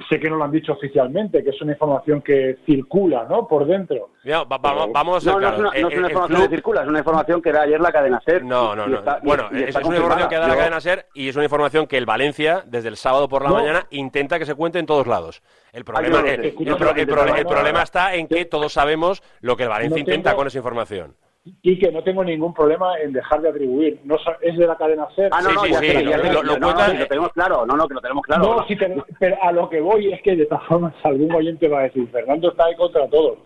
[0.09, 3.47] sé que no lo han dicho oficialmente, que es una información que circula, ¿no?
[3.47, 4.11] Por dentro.
[4.25, 6.13] Mira, va- vamos, vamos a ser No, no es una, no es El- una el
[6.13, 8.45] información club- que circula, es una información que da ayer la cadena SER.
[8.45, 8.99] No, no, no.
[8.99, 11.87] está- bueno, y es, una información que da la cadena SER y es una información
[11.87, 13.55] que el Valencia, desde el sábado por la No.
[13.57, 15.43] mañana, intenta que se cuente en todos lados.
[15.73, 20.01] El problema, el, el problema está en que todos sabemos lo que el Valencia No
[20.01, 21.15] intenta tengo- con esa información.
[21.63, 23.99] Y que no tengo ningún problema en dejar de atribuir.
[24.05, 25.31] No sa- es de la cadena SER.
[25.33, 26.75] Ah, no, no, Sí, sí, sí, lo- no,
[27.09, 28.43] tenemos claro, no, no, que lo tenemos claro.
[28.57, 31.67] No, sí, pero, pero a lo que voy es que de todas formas algún oyente
[31.69, 33.39] va a decir, Fernando está ahí contra todos.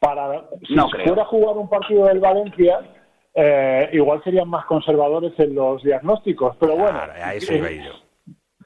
[0.00, 2.80] Para, si No fuera a jugar un partido del Valencia,
[3.34, 6.90] eh, igual serían más conservadores en los diagnósticos, pero bueno.
[6.92, 7.92] Claro, a eso iba yo.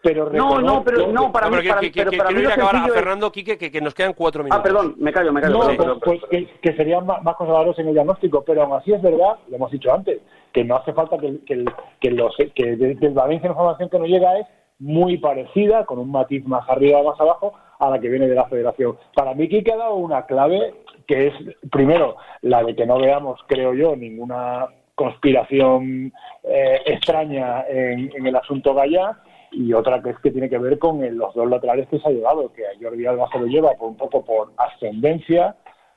[0.03, 2.47] Pero No, no, pero no, para No, mí, para, que- pero que- para quiero mí
[2.47, 4.61] ir a acabar a es- Fernando, Quique, que, que nos quedan cuatro minutos.
[4.61, 5.55] Ah, perdón, me callo, me callo.
[5.55, 8.63] No, perdón, pues, perdón, pues que, que serían más, más conservadores en el diagnóstico, pero
[8.63, 10.21] aún así es verdad, lo hemos dicho antes,
[10.53, 11.65] que no hace falta que, que,
[12.01, 14.47] que los, que desde Valencia la información que nos llega es
[14.79, 18.35] muy parecida, con un matiz más arriba o más abajo, a la que viene de
[18.37, 18.97] la federación.
[19.15, 20.75] Para mí que ha dado una clave
[21.09, 21.35] que es,
[21.73, 26.13] primero, la de que no veamos, creo yo, ninguna conspiración
[26.45, 29.17] eh, extraña en, en el asunto Gaya
[29.51, 32.13] y otra que es que tiene que ver con los dos laterales que se ha
[32.13, 35.57] llevado, que a Jordi Alba se lo lleva por un poco por ascendencia,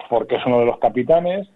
[0.09, 1.47] porque es uno de los capitanes,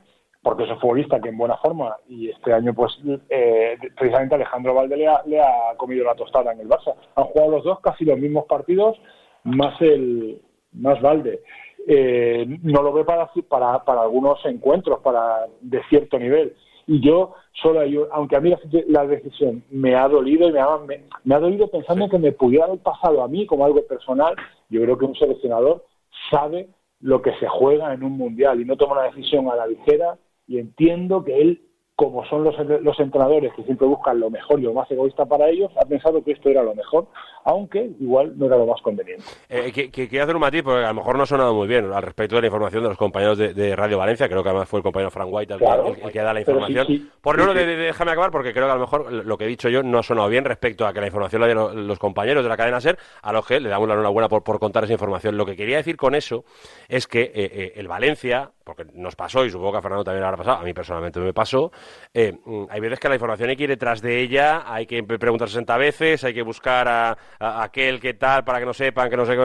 [0.41, 2.95] porque es un futbolista que en buena forma y este año pues
[3.29, 6.93] eh, precisamente Alejandro Valde le ha, le ha comido la tostada en el Barça.
[7.15, 8.95] Han jugado los dos casi los mismos partidos,
[9.43, 10.39] más el
[10.73, 11.41] más Valde.
[11.87, 16.55] Eh, no lo ve para, para, para algunos encuentros para de cierto nivel.
[16.87, 20.59] Y yo solo, un- aunque a mí la, la decisión me ha dolido y me
[20.59, 23.65] ha, me, me ha dolido pensando en que me pudiera haber pasado a mí como
[23.65, 24.35] algo personal,
[24.69, 25.83] yo creo que un seleccionador
[26.29, 26.69] sabe
[27.01, 30.17] lo que se juega en un mundial y no toma una decisión a la ligera
[30.47, 31.61] y entiendo que él,
[31.95, 35.47] como son los, los entrenadores que siempre buscan lo mejor y lo más egoísta para
[35.49, 37.07] ellos, ha pensado que esto era lo mejor,
[37.45, 39.23] aunque igual no era lo más conveniente.
[39.47, 41.89] Eh, que, que hacer un matiz porque a lo mejor no ha sonado muy bien
[41.93, 44.27] al respecto de la información de los compañeros de, de Radio Valencia.
[44.27, 45.87] Creo que además fue el compañero Frank White el, que- Claro.
[45.87, 46.85] el- el que da la información.
[46.87, 47.09] sí, sí.
[47.21, 47.59] Por no, sí.
[47.59, 49.81] de- de- déjame acabar porque creo que a lo mejor lo que he dicho yo
[49.81, 52.57] no ha sonado bien respecto a que la información la dieron los compañeros de la
[52.57, 55.37] cadena SER, a los que le damos la enhorabuena por, por contar esa información.
[55.37, 56.43] Lo que quería decir con eso
[56.89, 60.21] es que eh, eh, el Valencia, porque nos pasó y supongo que a Fernando también
[60.21, 61.71] le habrá pasado, a mí personalmente me pasó,
[62.13, 65.03] eh, mm, hay veces que la información hay que ir detrás de ella, hay que
[65.03, 69.17] preguntar 60 veces, hay que buscar a, aquel que tal para que no sepan, que
[69.17, 69.35] no sé.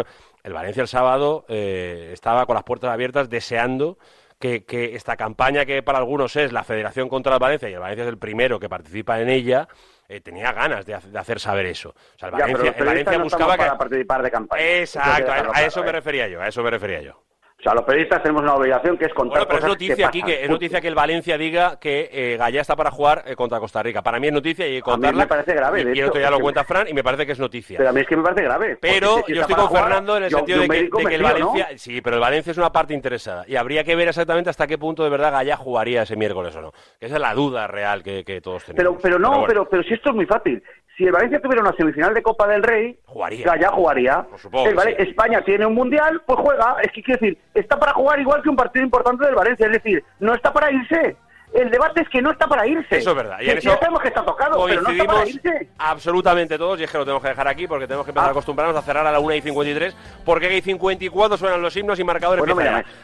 [0.42, 3.98] El Valencia el sábado eh, estaba con las puertas abiertas deseando
[4.38, 7.80] que, que esta campaña que para algunos es la Federación contra el Valencia y el
[7.80, 9.68] Valencia es el primero que participa en ella,
[10.08, 11.90] eh, tenía ganas de, de hacer saber eso.
[11.90, 13.64] O sea, el Ya, Valencia, los el Valencia no buscaba que...
[13.76, 14.62] participar de campaña.
[14.62, 15.92] Exacto, a, eso me ¿eh?
[15.92, 17.22] refería yo, a eso me refería yo.
[17.60, 19.84] O sea, los periodistas tenemos una obligación que es contar Bueno, pero es cosas que
[19.88, 20.08] noticia pasan.
[20.08, 23.36] aquí, que es noticia que el Valencia diga que eh, Gallá está para jugar eh,
[23.36, 24.00] contra Costa Rica.
[24.00, 25.22] Para mí es noticia y que A mí contarla.
[25.24, 27.04] me parece grave, Y, de y el hecho, otro día lo cuenta Fran y me
[27.04, 27.76] parece que es noticia.
[27.76, 28.78] Pero a mí es que me parece grave.
[28.80, 30.82] Pero si- si yo estoy con jugar, Fernando en el yo- sentido yo de que,
[30.84, 31.78] de que el Valencia, ¿no?
[31.78, 34.78] sí, pero el Valencia es una parte interesada y habría que ver exactamente hasta qué
[34.78, 36.72] punto de verdad Gallá jugaría ese miércoles o no.
[36.98, 38.78] Que esa es la duda real que, que todos tenemos.
[38.78, 40.62] Pero, pero no, bueno, pero, pero si esto es muy fácil.
[40.96, 43.56] Si el Valencia tuviera una semifinal de Copa del Rey, Jugaría.
[43.58, 44.26] ya jugaría.
[44.36, 45.02] supuesto El que Vale- sí.
[45.08, 46.76] España tiene un mundial, pues juega.
[46.82, 49.66] Es que quiero decir, está para jugar igual que un partido importante del Valencia.
[49.66, 51.16] Es decir, no está para irse.
[51.52, 52.98] El debate es que no está para irse.
[52.98, 53.38] Eso es verdad.
[53.40, 55.68] Y en eso sabemos que está tocado, pero no está para coincidimos irse.
[55.78, 58.12] absolutamente todos y es que lo tenemos que dejar aquí porque tenemos que Ah.
[58.12, 61.76] empezar a acostumbrarnos a cerrar a la 1 y 53 porque hay 54 suenan los
[61.76, 62.44] himnos y marcadores.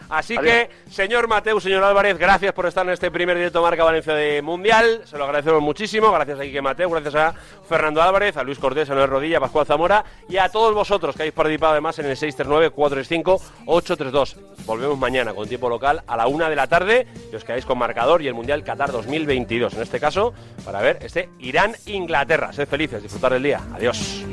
[0.08, 0.52] Así Adiós.
[0.52, 4.40] que, señor Mateu, señor Álvarez, gracias por estar en este primer directo Marca Valencia de
[4.42, 5.00] Mundial.
[5.06, 6.12] Se lo agradecemos muchísimo.
[6.12, 7.34] Gracias a Quique Mateu, gracias a
[7.68, 11.16] Fernando Álvarez, a Luis Cortés, a Noel Rodilla, a Pascual Zamora y a todos vosotros
[11.16, 14.36] que habéis participado además en el 639-435-832.
[14.66, 17.78] Volvemos mañana con tiempo local a la 1 de la tarde y os quedáis con
[17.78, 19.74] marcador y el Mundial Qatar 2022.
[19.74, 20.32] En este caso,
[20.64, 22.52] para ver este Irán-Inglaterra.
[22.52, 23.60] Sed felices, disfrutar del día.
[23.74, 24.24] Adiós.